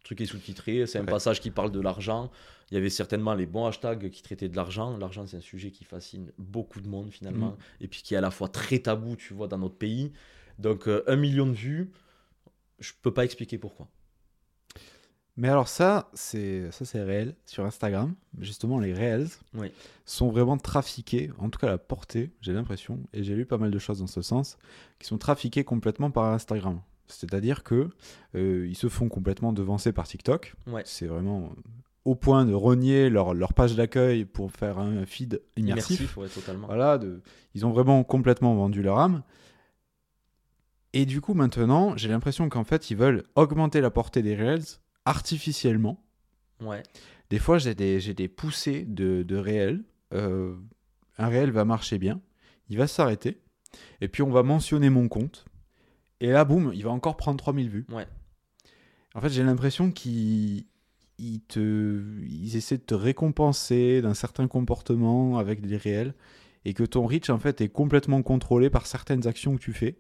[0.05, 1.11] Le truc est sous-titré, c'est un Ouais.
[1.11, 2.31] passage qui parle de l'argent.
[2.71, 4.99] Il y avait certainement les bons hashtags qui traitaient de l'argent.
[4.99, 7.57] L'argent, c'est un sujet qui fascine beaucoup de monde finalement, Mhm.
[7.81, 10.13] et puis qui est à la fois très tabou, tu vois, dans notre pays.
[10.59, 11.91] Donc, euh, un million de vues,
[12.81, 13.89] je peux pas expliquer pourquoi.
[15.37, 18.15] Mais alors ça, c'est ça c'est réel sur Instagram.
[18.39, 19.73] Justement, les Reels Oui.
[20.05, 23.71] sont vraiment trafiqués, en tout cas la portée, j'ai l'impression, et j'ai lu pas mal
[23.73, 24.59] de choses dans ce sens,
[25.01, 26.81] qui sont trafiqués complètement par Instagram.
[27.07, 27.91] C'est-à-dire que
[28.35, 30.55] euh, ils se font complètement devancer par TikTok.
[30.67, 30.83] Ouais.
[30.85, 31.53] C'est vraiment
[32.05, 36.17] au point de renier leur, leur page d'accueil pour faire un feed immersif.
[36.17, 36.67] ouais, totalement.
[36.67, 37.23] Voilà, de,
[37.55, 39.23] ils ont vraiment complètement vendu leur âme.
[40.93, 44.81] Et du coup, maintenant, j'ai l'impression qu'en fait, ils veulent augmenter la portée des Reels
[45.05, 46.05] artificiellement.
[46.61, 46.83] Ouais.
[47.31, 49.83] Des fois, j'ai des, j'ai des poussées de, de réels.
[50.13, 50.55] Euh,
[51.19, 52.21] un réel va marcher bien,
[52.69, 53.41] il va s'arrêter,
[54.01, 55.45] et puis on va mentionner mon compte.
[56.21, 57.87] Et là, boum, il va encore prendre 3000 vues.
[57.91, 58.07] Ouais.
[59.15, 60.67] En fait, j'ai l'impression qu'ils
[61.19, 66.15] ils te, ils essaient de te récompenser d'un certain comportement avec des réels,
[66.65, 69.97] et que ton reach, en fait, est complètement contrôlé par certaines actions que tu fais.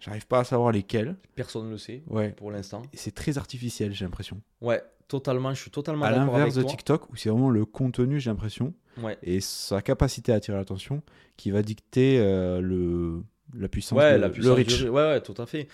[0.00, 1.16] J'arrive pas à savoir lesquelles.
[1.34, 2.30] Personne ne le sait Ouais.
[2.32, 2.82] pour l'instant.
[2.92, 4.40] C'est très artificiel, j'ai l'impression.
[4.60, 5.54] Ouais, totalement.
[5.54, 6.70] Je suis totalement À d'accord avec l'inverse de toi.
[6.70, 8.74] TikTok, où c'est vraiment le contenu, j'ai l'impression.
[9.02, 9.16] Ouais.
[9.22, 11.02] et sa capacité à attirer l'attention
[11.36, 13.22] qui va dicter euh, le,
[13.56, 14.78] la puissance, Ouais, de- la le puissance reach.
[14.82, 15.68] du- Ouais, ouais, tout à fait.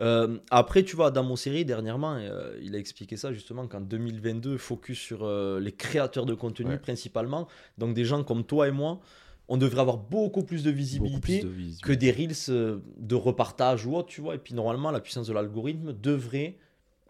[0.00, 3.80] Euh, après, tu vois, dans mon série, dernièrement, euh, il a expliqué ça justement qu'en
[3.80, 6.78] 2022, focus sur euh, les créateurs de contenu Ouais.
[6.78, 7.46] principalement.
[7.78, 9.00] Donc, des gens comme toi et moi,
[9.48, 11.82] on devrait avoir beaucoup plus de visibilité plus de visibilité.
[11.82, 14.36] que des reels de repartage ou autre, tu vois.
[14.36, 16.56] Et puis, normalement, la puissance de l'algorithme devrait,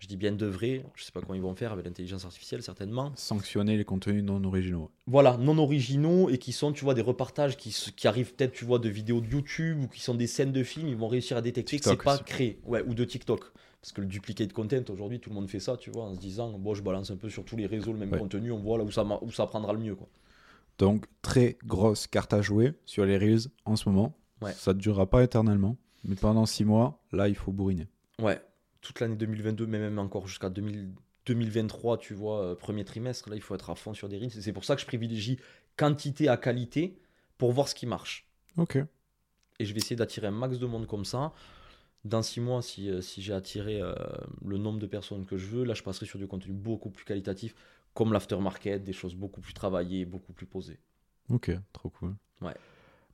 [0.00, 3.12] je dis bien devrait, je sais pas comment ils vont faire avec l'intelligence artificielle, certainement,
[3.14, 4.90] Sanctionner les contenus non originaux.
[5.06, 7.72] voilà, non originaux et qui sont, tu vois, des repartages qui,
[8.08, 10.88] arrivent peut-être, tu vois, de vidéos de YouTube ou qui sont des scènes de films,
[10.88, 12.58] ils vont réussir à détecter que TikTok c'est pas créé.
[12.64, 13.44] Ouais, ou de TikTok.
[13.82, 16.18] Parce que le duplicate content, aujourd'hui, tout le monde fait ça, tu vois, en se
[16.20, 18.18] disant, bon, je balance un peu sur tous les réseaux le même Ouais.
[18.18, 20.08] contenu, on voit là où ça, où ça prendra le mieux, quoi.
[20.78, 24.14] Donc, très grosse carte à jouer sur les Reels en ce moment.
[24.40, 24.52] Ouais.
[24.52, 25.76] Ça ne durera pas éternellement.
[26.04, 27.86] Mais pendant six mois, là, il faut bourriner.
[28.20, 28.40] Ouais,
[28.80, 30.94] toute l'année 2022, mais même encore jusqu'à 2000
[31.26, 34.30] 2023, tu vois, euh, premier trimestre, là, il faut être à fond sur des reels.
[34.30, 35.38] C'est pour ça que je privilégie
[35.76, 36.98] quantité à qualité
[37.38, 38.26] pour voir ce qui marche.
[38.56, 38.76] Ok.
[38.76, 41.32] et je vais essayer d'attirer un max de monde comme ça.
[42.04, 43.94] Dans six mois, si, euh, si j'ai attiré euh,
[44.44, 47.04] le nombre de personnes que je veux, là, je passerai sur du contenu beaucoup plus
[47.04, 47.54] qualitatif,
[47.94, 50.80] comme l'aftermarket, des choses beaucoup plus travaillées, beaucoup plus posées.
[51.28, 52.16] Ok, trop cool.
[52.40, 52.54] Ouais.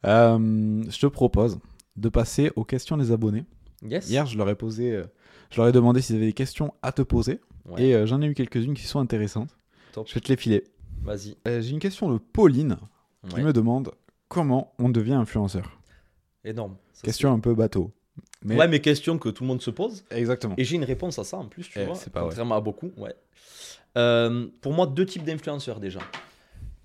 [0.04, 1.58] Euh, je te propose
[1.96, 3.44] de passer aux questions des abonnés.
[3.82, 5.04] Yes Hier, je leur ai posé, euh,
[5.50, 7.40] je leur ai demandé s'ils avaient des questions à te poser.
[7.66, 9.56] Ouais, Et euh, j'en ai eu quelques-unes qui sont intéressantes.
[9.92, 10.06] top.
[10.08, 10.64] Je vais te les filer.
[11.02, 11.36] Vas-y.
[11.46, 12.76] Euh, J'ai une question de Pauline
[13.28, 13.42] qui Ouais.
[13.42, 13.92] me demande
[14.28, 15.78] comment on devient influenceur.
[16.44, 16.76] Énorme.
[16.92, 17.92] Ça, Question un peu bateau.
[18.44, 18.56] Mais...
[18.56, 20.04] Ouais, mais question que tout le monde se pose.
[20.10, 20.54] Exactement.
[20.56, 21.94] Et j'ai une réponse à ça en plus, tu Eh, vois.
[22.12, 22.28] pas vrai.
[22.28, 23.14] contrairement à beaucoup, ouais.
[23.98, 26.00] Euh, pour moi, deux types d'influenceurs déjà.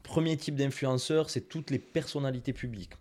[0.03, 2.93] Premier type d'influenceur, c'est toutes les personnalités publiques.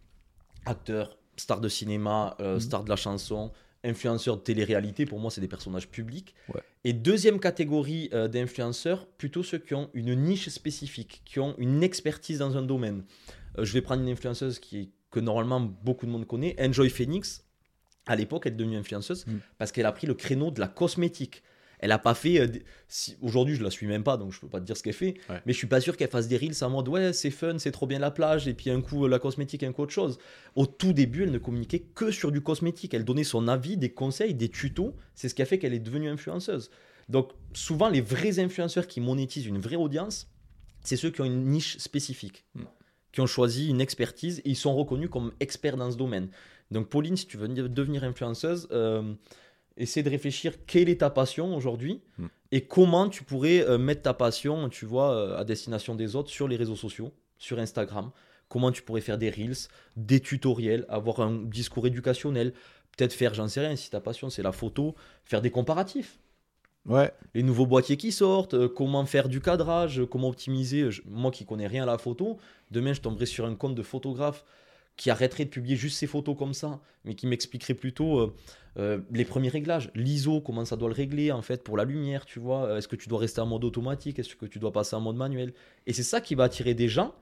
[0.67, 2.61] Acteurs, stars de cinéma, euh, Mhm.
[2.61, 3.51] stars de la chanson,
[3.85, 6.35] influenceurs de télé-réalité, pour moi, c'est des personnages publics.
[6.55, 6.61] Ouais.
[6.85, 11.83] Et deuxième catégorie euh, d'influenceurs, plutôt ceux qui ont une niche spécifique, qui ont une
[11.83, 13.05] expertise dans un domaine.
[13.59, 17.45] Euh, je vais prendre une influenceuse qui, que normalement beaucoup de monde connaît, Enjoy Phoenix.
[18.07, 19.41] À l'époque, elle est devenue influenceuse Mhm.
[19.59, 21.43] parce qu'elle a pris le créneau de la cosmétique.
[21.83, 22.39] Elle a pas fait.
[22.41, 22.47] euh,
[22.89, 24.93] si- Aujourd'hui, je la suis même pas, donc je peux pas te dire ce qu'elle
[24.95, 25.15] fait.
[25.29, 25.41] Ouais.
[25.47, 27.73] Mais je suis pas sûr qu'elle fasse des reels en mode ouais, c'est fun, c'est
[27.73, 30.19] trop bien la plage, et puis un coup euh, la cosmétique, un coup autre chose.
[30.55, 32.95] Au tout début, elle ne communiquait que sur du cosmétique.
[32.95, 34.95] Elle donnait son avis, des conseils, des tutos.
[35.15, 36.71] C'est ce qui a fait qu'elle est devenue influenceuse.
[37.09, 40.29] Donc, souvent, les vrais influenceurs qui monétisent une vraie audience,
[40.85, 42.63] c'est ceux qui ont une niche spécifique, Mm.
[43.13, 46.29] qui ont choisi une expertise et ils sont reconnus comme experts dans ce domaine.
[46.71, 49.13] Donc, Pauline, si tu veux devenir influenceuse, euh,
[49.81, 52.27] essaie de réfléchir quelle est ta passion aujourd'hui Mm.
[52.53, 56.31] et comment tu pourrais euh, mettre ta passion, tu vois, euh, à destination des autres
[56.31, 58.11] sur les réseaux sociaux, sur Instagram.
[58.49, 59.57] Comment tu pourrais faire des reels,
[59.97, 62.53] des tutoriels, avoir un discours éducationnel,
[62.97, 66.19] peut-être faire, j'en sais rien, si ta passion c'est la photo, faire des comparatifs
[66.87, 67.13] Ouais.
[67.35, 70.91] les nouveaux boîtiers qui sortent, euh, comment faire du cadrage, comment optimiser.
[70.91, 72.39] Je- moi qui connais rien à la photo,
[72.71, 74.45] demain je tomberai sur un compte de photographe
[74.97, 78.35] qui arrêterait de publier juste ses photos comme ça, mais qui m'expliquerait plutôt euh,
[78.79, 82.27] euh, les premiers réglages, l'ISO, comment ça doit le régler en fait pour la lumière,
[82.27, 82.65] tu vois.
[82.67, 85.01] Euh, Est-ce que tu dois rester en mode automatique, est-ce que tu dois passer en
[85.01, 85.55] mode manuel?
[85.87, 87.15] Et c'est ça qui va attirer des gens.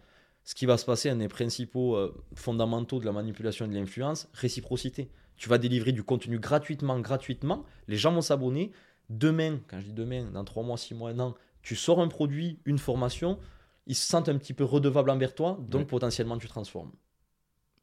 [0.44, 3.74] Ce qui va se passer, un des principaux euh, fondamentaux de la manipulation et de
[3.74, 5.10] l'influence, réciprocité.
[5.36, 7.64] Tu vas délivrer du contenu gratuitement, gratuitement.
[7.86, 8.72] Les gens vont s'abonner.
[9.10, 12.08] Demain, quand je dis demain, dans 3 mois, 6 mois, un an, tu sors un
[12.08, 13.38] produit, une formation,
[13.86, 15.86] ils se sentent un petit peu redevables envers toi, donc Ouais.
[15.86, 16.92] potentiellement tu transformes.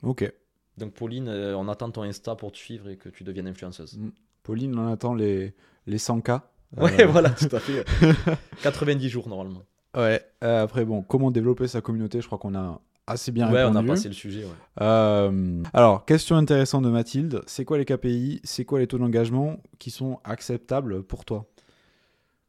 [0.06, 0.32] Ok.
[0.78, 4.00] Donc Pauline, euh, on attend ton Insta pour te suivre et que tu deviennes influenceuse.
[4.44, 5.54] Pauline, on attend les,
[5.88, 6.42] les 100K.
[6.78, 7.86] Ouais, Euh, voilà, tout à fait.
[8.64, 9.64] 90 jours normalement.
[9.96, 10.22] Ouais.
[10.44, 13.68] Euh, après, bon, comment développer sa communauté Je crois qu'on a assez bien ouais, on
[13.68, 13.88] répondu.
[13.90, 14.44] a passé le sujet.
[14.44, 14.52] ouais.
[14.82, 17.42] Euh, alors, question intéressante de Mathilde.
[17.48, 21.46] C'est quoi les KPI C'est quoi les taux d'engagement qui sont acceptables pour toi?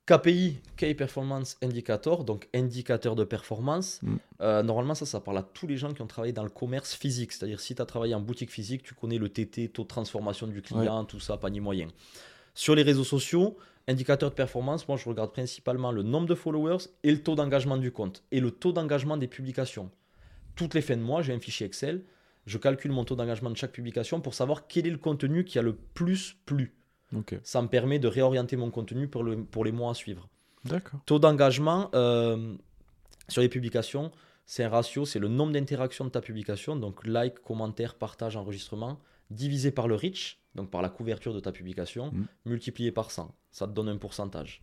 [0.06, 4.00] KPI, Key Performance Indicator, donc indicateur de performance.
[4.02, 4.16] Mm.
[4.40, 6.94] Euh, normalement, ça, ça parle à tous les gens qui ont travaillé dans le commerce
[6.94, 7.32] physique.
[7.32, 10.46] C'est-à-dire, si tu as travaillé en boutique physique, tu connais le TT, taux de transformation
[10.46, 11.88] du client, tout ça, panier moyen.
[12.54, 13.56] Sur les réseaux sociaux,
[13.88, 17.76] indicateur de performance, moi, je regarde principalement le nombre de followers et le taux d'engagement
[17.76, 19.90] du compte et le taux d'engagement des publications.
[20.54, 22.04] Toutes les fins de mois, j'ai un fichier Excel.
[22.46, 25.58] Je calcule mon taux d'engagement de chaque publication pour savoir quel est le contenu qui
[25.58, 26.76] a le plus plu.
[27.42, 30.28] Ça me permet de réorienter mon contenu pour, le- pour les mois à suivre.
[30.64, 31.00] D'accord.
[31.06, 32.54] Taux d'engagement euh,
[33.28, 34.10] sur les publications,
[34.46, 38.98] c'est un ratio, c'est le nombre d'interactions de ta publication, donc like, commentaire, partage, enregistrement,
[39.30, 42.24] divisé par le reach, donc par la couverture de ta publication, Mm.
[42.46, 43.34] multiplié par 100.
[43.50, 44.62] Ça te donne un pourcentage.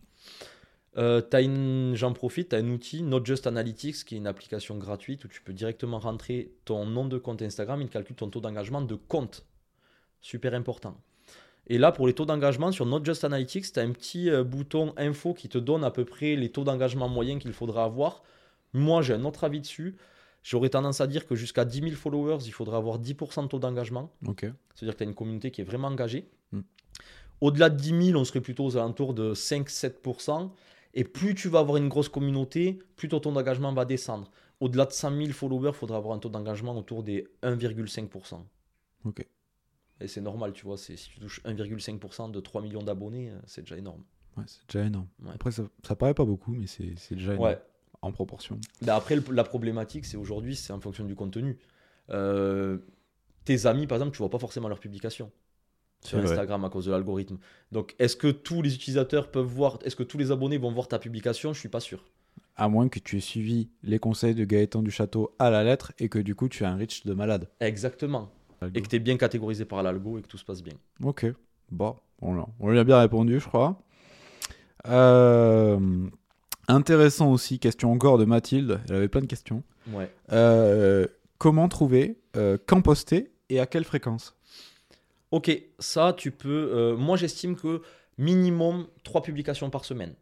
[0.96, 5.24] Euh, J'en profite, tu as un outil, Not Just Analytics, qui est une application gratuite
[5.24, 8.80] où tu peux directement rentrer ton nom de compte Instagram, il calcule ton taux d'engagement
[8.82, 9.44] de compte.
[10.20, 10.96] Super important.
[11.66, 14.44] Et là, pour les taux d'engagement, sur Not Just Analytics, tu as un petit euh,
[14.44, 18.22] bouton info qui te donne à peu près les taux d'engagement moyens qu'il faudra avoir.
[18.74, 19.96] Moi, j'ai un autre avis dessus.
[20.42, 23.58] J'aurais tendance à dire que jusqu'à 10 000 followers, il faudrait avoir 10% de taux
[23.58, 24.12] d'engagement.
[24.74, 26.28] C'est-à-dire que tu as une communauté qui est vraiment engagée.
[26.52, 26.60] Mm.
[27.40, 30.50] Au-delà de 10 000, on serait plutôt aux alentours de 5-7%.
[30.92, 34.30] Et plus tu vas avoir une grosse communauté, plus ton taux d'engagement va descendre.
[34.60, 38.40] Au-delà de 100 000 followers, il faudra avoir un taux d'engagement autour des 1,5%.
[39.06, 39.26] Ok.
[40.00, 40.76] Et c'est normal, tu vois.
[40.76, 44.02] Si tu touches 1,5% de 3 millions d'abonnés, euh, c'est déjà énorme.
[44.36, 45.06] Ouais, c'est déjà énorme.
[45.22, 45.30] Ouais.
[45.34, 47.58] Après, ça, ça paraît pas beaucoup, mais c'est déjà énorme Ouais.
[48.02, 48.58] en proportion.
[48.88, 51.58] Après, le- la problématique, c'est aujourd'hui, c'est en fonction du contenu.
[52.10, 52.78] Euh,
[53.44, 55.30] tes amis, par exemple, tu vois pas forcément leurs publications
[56.02, 56.26] sur vrai.
[56.28, 57.38] Instagram à cause de l'algorithme.
[57.72, 60.88] Donc, est-ce que tous les utilisateurs peuvent voir, est-ce que tous les abonnés vont voir
[60.88, 61.52] ta publication?
[61.52, 62.04] Je suis pas sûr.
[62.56, 65.92] À moins que tu aies suivi les conseils de Gaëtan du Château à la lettre
[65.98, 67.48] et que du coup tu as un reach de malade.
[67.60, 68.30] Exactement.
[68.74, 70.74] Et que tu es bien catégorisé par l'algo et que tout se passe bien.
[71.02, 71.26] Ok,
[71.70, 73.80] bon, on, lui a bien répondu, je crois.
[74.88, 76.08] Euh,
[76.68, 79.62] intéressant aussi, question encore de Mathilde, elle avait plein de questions.
[79.92, 80.10] Ouais.
[80.32, 81.06] Euh,
[81.38, 84.36] comment trouver, euh, quand poster et à quelle fréquence?
[85.30, 86.94] Ok, ça, tu peux.
[86.96, 87.82] moi, j'estime que
[88.18, 90.14] minimum 3 publications par semaine.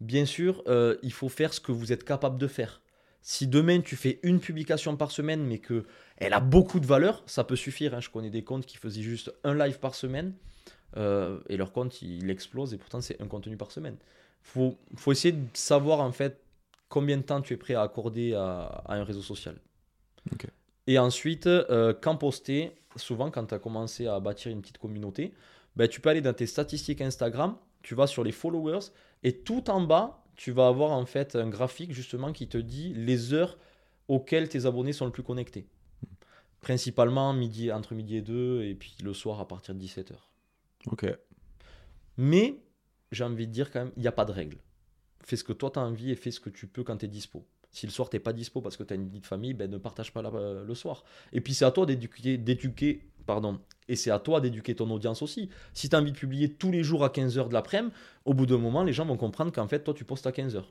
[0.00, 0.62] Bien sûr,
[1.02, 2.82] il faut faire ce que vous êtes capable de faire.
[3.22, 5.84] Si demain tu fais une publication par semaine, mais que
[6.16, 7.94] elle a beaucoup de valeur, ça peut suffire.
[7.94, 8.00] hein.
[8.00, 10.34] Je connais des comptes qui faisaient juste un live par semaine
[10.96, 13.96] euh, et leur compte il explose et pourtant c'est un contenu par semaine.
[14.42, 16.40] Faut, faut essayer de savoir en fait
[16.88, 19.56] combien de temps tu es prêt à accorder à, à un réseau social.
[20.86, 25.32] Et ensuite, euh, quand poster, souvent quand tu as commencé à bâtir une petite communauté,
[25.76, 28.90] ben, tu peux aller dans tes statistiques Instagram, tu vas sur les followers
[29.22, 32.94] et tout en bas, tu vas avoir en fait un graphique justement qui te dit
[32.94, 33.58] les heures
[34.08, 35.66] auxquelles tes abonnés sont le plus connectés.
[36.60, 40.30] Principalement midi, entre midi et 2 et puis le soir à partir de 17h.
[40.86, 41.04] Ok,
[42.16, 42.60] Mais
[43.10, 44.58] j'ai envie de dire quand même, il n'y a pas de règle.
[45.24, 47.06] Fais ce que toi tu as envie et fais ce que tu peux quand tu
[47.06, 47.44] es dispo.
[47.70, 49.70] Si le soir t'es pas dispo parce que tu as une vie de famille, ben,
[49.70, 51.04] ne partage pas la- euh, le soir.
[51.32, 55.48] Et puis c'est à toi d'éduquer, pardon, et c'est à toi d'éduquer ton audience aussi.
[55.74, 57.94] Si tu as envie de publier tous les jours à 15h de l'après-midi,
[58.24, 60.62] au bout d'un moment, les gens vont comprendre qu'en fait, toi tu postes à 15h.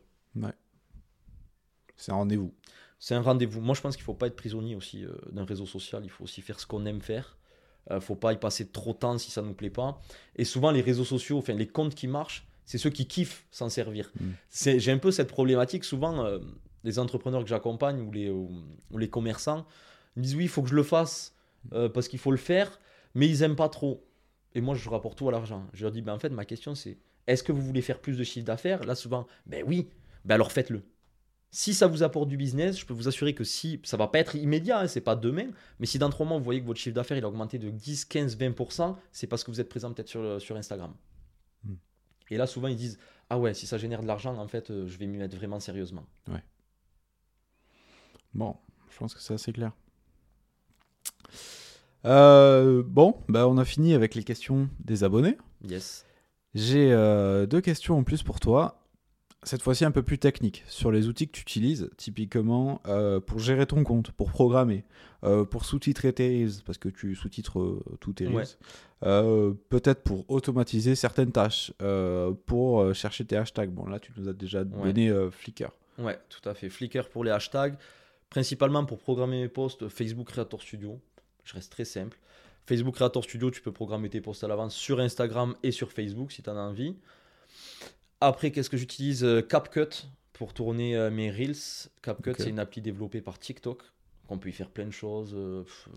[2.01, 2.53] c'est un rendez-vous.
[2.99, 3.61] C'est un rendez-vous.
[3.61, 6.01] Moi, je pense qu'il faut pas être prisonnier aussi euh, d'un réseau social.
[6.03, 7.37] Il faut aussi faire ce qu'on aime faire.
[7.89, 9.99] Euh, faut pas y passer trop de temps si ça nous plaît pas.
[10.35, 13.69] Et souvent, les réseaux sociaux, enfin les comptes qui marchent, c'est ceux qui kiffent s'en
[13.69, 14.11] servir.
[14.19, 14.77] Mm.
[14.77, 15.83] J'ai un peu cette problématique.
[15.83, 16.39] Souvent, euh,
[16.83, 18.51] les entrepreneurs que j'accompagne ou les, ou,
[18.91, 19.65] ou les commerçants
[20.15, 21.35] me disent oui, il faut que je le fasse
[21.73, 22.79] euh, parce qu'il faut le faire,
[23.15, 24.07] mais ils aiment pas trop.
[24.53, 25.67] Et moi, je rapporte tout à l'argent.
[25.73, 26.97] Je leur dis, ben, en fait, ma question, c'est
[27.27, 28.83] est-ce que vous voulez faire plus de chiffre d'affaires?
[28.83, 29.89] Là, souvent, ben oui,
[30.25, 30.83] ben alors faites-le.
[31.53, 34.19] Si ça vous apporte du business, je peux vous assurer que si ça va pas
[34.19, 35.49] être immédiat, hein, c'est pas demain,
[35.79, 37.69] mais si dans trois mois vous voyez que votre chiffre d'affaires il a augmenté de
[37.69, 40.95] 10, 15, 20%, c'est parce que vous êtes présent peut-être sur, sur Instagram.
[41.65, 41.75] Hmm.
[42.29, 42.97] Et là, souvent ils disent
[43.29, 45.59] Ah ouais, si ça génère de l'argent, en fait, euh, je vais m'y mettre vraiment
[45.59, 46.05] sérieusement.
[48.33, 48.55] Bon,
[48.89, 49.73] je pense que c'est assez clair.
[52.05, 55.37] Euh, bon, bah on a fini avec les questions des abonnés.
[55.67, 56.05] Yes.
[56.55, 58.77] J'ai euh, deux questions en plus pour toi.
[59.43, 63.39] Cette fois-ci un peu plus technique sur les outils que tu utilises, typiquement euh, pour
[63.39, 64.83] gérer ton compte, pour programmer,
[65.49, 68.45] pour sous-titrer tes reels, parce que tu sous-titres tous tes reels,
[69.01, 69.53] Ouais.
[69.69, 71.73] Peut-être pour automatiser certaines tâches,
[72.45, 73.71] pour chercher tes hashtags.
[73.71, 75.71] Bon là tu nous as déjà donné euh, Flickr.
[75.97, 76.69] Ouais, tout à fait.
[76.69, 77.77] Flickr pour les hashtags,
[78.29, 80.99] principalement pour programmer mes posts, Facebook Creator Studio.
[81.43, 82.17] Je reste très simple.
[82.65, 86.31] Facebook Creator Studio, tu peux programmer tes posts à l'avance sur Instagram et sur Facebook
[86.31, 86.95] si tu en as envie.
[88.21, 91.89] Après, qu'est-ce que j'utilise Euh, CapCut pour tourner euh, mes Reels?
[92.01, 93.81] CapCut, c'est une appli développée par TikTok.
[94.29, 95.35] On peut y faire plein de choses.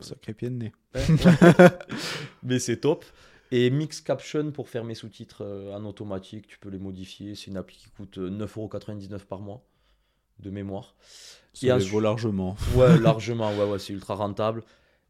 [0.00, 0.72] Sacré pied de nez.
[0.94, 1.68] Ouais, ouais.
[2.42, 3.04] Mais c'est top.
[3.52, 7.34] Et Mix Caption pour faire mes sous-titres euh, en automatique, tu peux les modifier.
[7.36, 9.62] C'est une appli qui coûte euh, 9,99€ par mois
[10.40, 10.96] de mémoire.
[11.52, 12.56] Ça Et les ensuite- vaut largement.
[12.74, 14.64] Ouais, largement, ouais, ouais, c'est ultra rentable.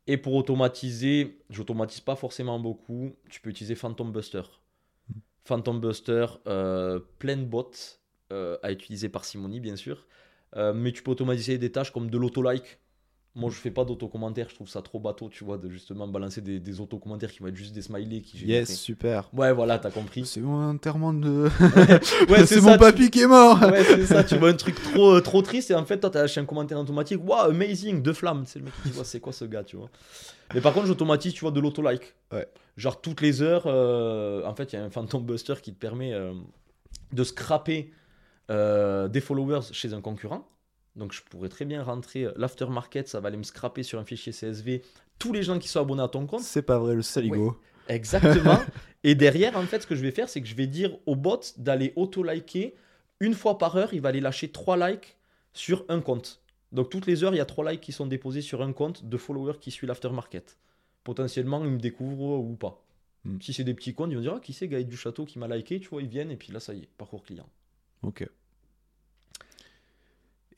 [0.07, 3.15] Et pour automatiser, j'automatise pas forcément beaucoup.
[3.31, 4.43] Tu peux utiliser Phantom Buster.
[5.45, 7.71] Phantom Buster, euh, plein de bots
[8.33, 10.07] euh, à utiliser par Simoni, bien sûr.
[10.57, 12.79] Euh, mais tu peux automatiser des tâches comme de l'auto-like.
[13.37, 16.41] Moi, je fais pas d'auto-commentaire, je trouve ça trop bateau, tu vois, de justement balancer
[16.41, 19.29] des, des auto-commentaires qui vont être juste des smileys qui Yes, super.
[19.33, 20.25] Ouais, voilà, t'as compris.
[20.25, 21.49] C'est mon enterrement de.
[22.29, 23.61] Ouais, c'est mon tu- papy qui est mort.
[23.61, 26.11] Ouais, c'est ça, tu vois un truc trop, euh, trop triste et en fait, toi,
[26.11, 27.21] t'as lâché un commentaire automatique.
[27.27, 28.45] Waouh, amazing, deux flammes.
[28.47, 29.91] C'est le mec qui dit, c'est quoi ce gars, tu vois.
[30.55, 32.15] Mais par contre, j'automatise, tu vois, de l'auto-like.
[32.33, 32.47] Ouais.
[32.77, 35.79] Genre, toutes les heures, euh, en fait, il y a un Phantom Buster qui te
[35.81, 36.35] permet euh,
[37.13, 37.91] de scraper
[38.51, 40.47] euh, des followers chez un concurrent.
[40.97, 44.05] Donc, je pourrais très bien rentrer euh, l'aftermarket, ça va aller me scraper sur un
[44.05, 44.83] fichier CSV
[45.19, 46.43] tous les gens qui sont abonnés à ton compte.
[46.43, 47.57] C'est pas vrai, le saligo.
[47.89, 48.59] Exactement.
[49.05, 51.17] et derrière, en fait, ce que je vais faire, c'est que je vais dire au
[51.17, 52.75] bot d'aller auto-liker
[53.21, 53.95] une fois par heure.
[53.95, 55.17] Il va aller lâcher trois likes
[55.53, 56.41] sur un compte.
[56.73, 59.05] Donc toutes les heures, il y a trois likes qui sont déposés sur un compte
[59.05, 60.59] de followers qui suit l'aftermarket.
[61.05, 62.85] Potentiellement, ils me découvrent ou pas.
[63.25, 63.39] Hmm.
[63.41, 65.39] Si c'est des petits comptes, ils vont dire ah, qui c'est Gaël du Château qui
[65.39, 67.49] m'a liké, tu vois, ils viennent et puis là, ça y est, parcours client.
[68.03, 68.29] Ok.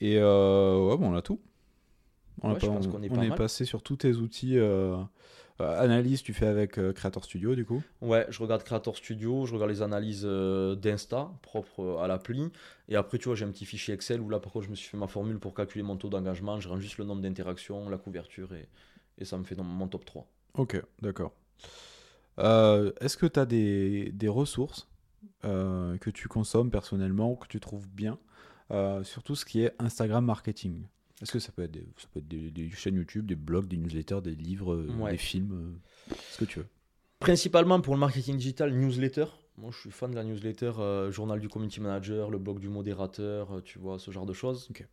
[0.00, 1.40] Et euh, ouais, bon, on a tout.
[2.42, 4.58] On, a Ouais, je pas- on- est on pas est passé sur tous tes outils.
[4.58, 4.96] euh,
[5.62, 7.82] euh, analyse, tu fais avec Creator Studio, du coup.
[8.02, 12.50] Ouais, je regarde Creator Studio, je regarde les analyses d'Insta propres à l'appli.
[12.88, 14.74] Et après, tu vois, j'ai un petit fichier Excel où là, par contre, je me
[14.76, 16.60] suis fait ma formule pour calculer mon taux d'engagement.
[16.60, 18.68] Je rends juste le nombre d'interactions, la couverture et,
[19.18, 20.26] et ça me fait dans mon top 3.
[20.54, 21.32] Ok, d'accord.
[22.38, 24.88] Euh, Est-ce que tu as des, des ressources
[25.44, 28.18] euh, que tu consommes personnellement ou que tu trouves bien?
[28.70, 30.86] Euh, sur tout ce qui est Instagram marketing
[31.22, 33.66] Est-ce que ça peut être, des, ça peut être des, des chaînes YouTube, des blogs,
[33.68, 35.12] des newsletters, des livres, euh, Ouais.
[35.12, 35.76] des films
[36.10, 36.66] euh, Ce que tu veux.
[37.20, 39.26] Principalement pour le marketing digital, newsletter.
[39.56, 42.68] Moi, je suis fan de la newsletter, euh, journal du community manager, le blog du
[42.68, 44.66] modérateur, euh, tu vois, ce genre de choses.
[44.70, 44.86] Ok.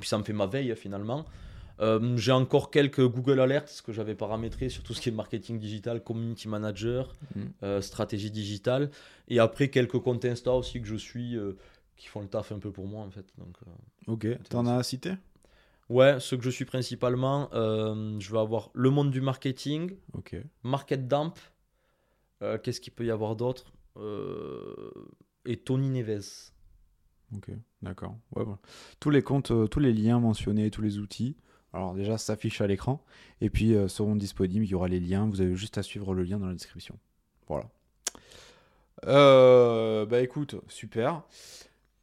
[0.00, 1.24] Puis ça me fait ma veille finalement.
[1.80, 5.12] Euh, j'ai encore quelques Google Alerts ce que j'avais paramétré sur tout ce qui est
[5.12, 7.80] marketing digital, community manager, Mhm.
[7.80, 8.90] stratégie digitale.
[9.28, 11.36] Et après, quelques comptes Insta aussi que je suis
[11.96, 13.26] qui font le taf un peu pour moi en fait.
[13.38, 15.12] Donc, euh, Ok, t'en as cité?
[15.90, 20.34] Ouais, ceux que je suis principalement, euh, je vais avoir le monde du marketing, Ok.
[20.62, 21.38] Market Dump,
[22.42, 24.90] euh, qu'est-ce qu'il peut y avoir d'autre Euh,
[25.44, 26.50] Et Tony Neves.
[27.36, 27.50] Ok,
[27.82, 28.16] d'accord.
[28.34, 28.58] Ouais, voilà.
[28.98, 31.36] Tous les comptes, tous les liens mentionnés, tous les outils,
[31.72, 33.04] alors déjà s'affichent à l'écran
[33.40, 34.64] et puis seront disponibles.
[34.64, 35.26] Il y aura les liens.
[35.28, 36.98] Vous avez juste à suivre le lien dans la description.
[37.48, 37.68] Voilà.
[40.06, 41.22] Bah écoute, super.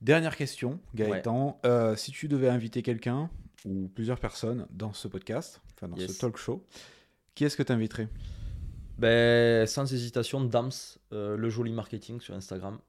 [0.01, 1.59] Dernière question, Gaëtan.
[1.65, 3.29] Euh, si tu devais inviter quelqu'un
[3.65, 6.15] ou plusieurs personnes dans ce podcast, enfin dans Yes.
[6.15, 6.65] ce talk show,
[7.35, 8.07] qui est-ce que tu inviterais
[8.97, 10.71] Ben, sans hésitation, Dams,
[11.13, 12.79] euh, le joli marketing sur Instagram.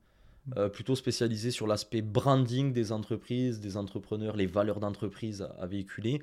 [0.56, 5.66] Euh, plutôt spécialisé sur l'aspect branding des entreprises, des entrepreneurs, les valeurs d'entreprise à, à
[5.66, 6.20] véhiculer.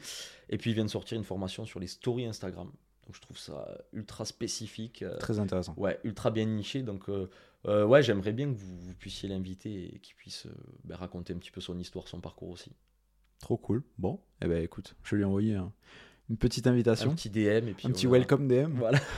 [0.50, 2.68] Et puis il vient de sortir une formation sur les stories Instagram.
[3.06, 5.06] Donc je trouve ça ultra spécifique.
[5.20, 5.74] Très intéressant.
[5.78, 6.82] Ouais, ultra bien niché.
[6.84, 7.06] Donc,
[7.66, 10.54] euh, ouais, j'aimerais bien que vous, vous puissiez l'inviter et qu'il puisse euh,
[10.84, 12.72] ben, raconter un petit peu son histoire, son parcours aussi.
[13.40, 13.84] Trop cool.
[13.98, 15.72] Bon, eh ben écoute, je vais lui envoyer un-
[16.30, 18.18] une petite Un invitation, petit DM et puis un petit verra.
[18.18, 18.74] welcome DM.
[18.74, 19.00] Voilà.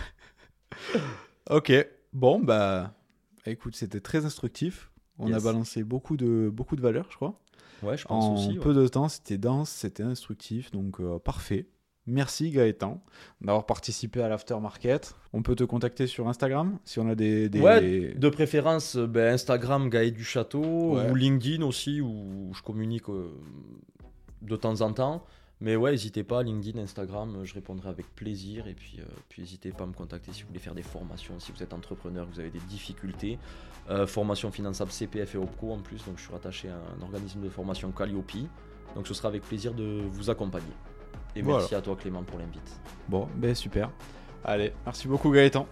[1.50, 1.74] Ok,
[2.14, 2.94] bon bah
[3.46, 4.90] écoute, c'était très instructif.
[5.18, 7.40] On a balancé beaucoup de, beaucoup de valeurs, je crois.
[7.84, 8.58] Ouais, je pense En aussi.
[8.58, 8.64] ouais.
[8.64, 11.68] peu de temps, c'était dense, c'était instructif, donc euh, parfait.
[12.08, 13.02] Merci Gaëtan
[13.42, 15.14] d'avoir participé à l'aftermarket.
[15.34, 17.48] On peut te contacter sur Instagram si on a des.
[17.48, 21.10] des- Ouais, de préférence ben, Instagram Gaël du Château Ouais.
[21.12, 23.30] ou LinkedIn aussi où je communique euh,
[24.42, 25.24] de temps en temps.
[25.64, 28.68] Mais ouais, n'hésitez pas, LinkedIn, Instagram, euh, je répondrai avec plaisir.
[28.68, 31.40] Et puis, euh, puis n'hésitez pas à me contacter si vous voulez faire des formations,
[31.40, 33.38] si vous êtes entrepreneur, que vous avez des difficultés.
[33.92, 37.42] Euh, formation finançable CPF et OPCO en plus, donc je suis rattaché à un organisme
[37.42, 38.32] de formation Calliope.
[38.96, 40.66] Donc ce sera avec plaisir de vous accompagner.
[41.36, 42.80] Et merci à toi Clément pour l'invite.
[43.08, 43.90] Bon, ben super.
[44.44, 45.68] Allez, merci beaucoup Gaëtan.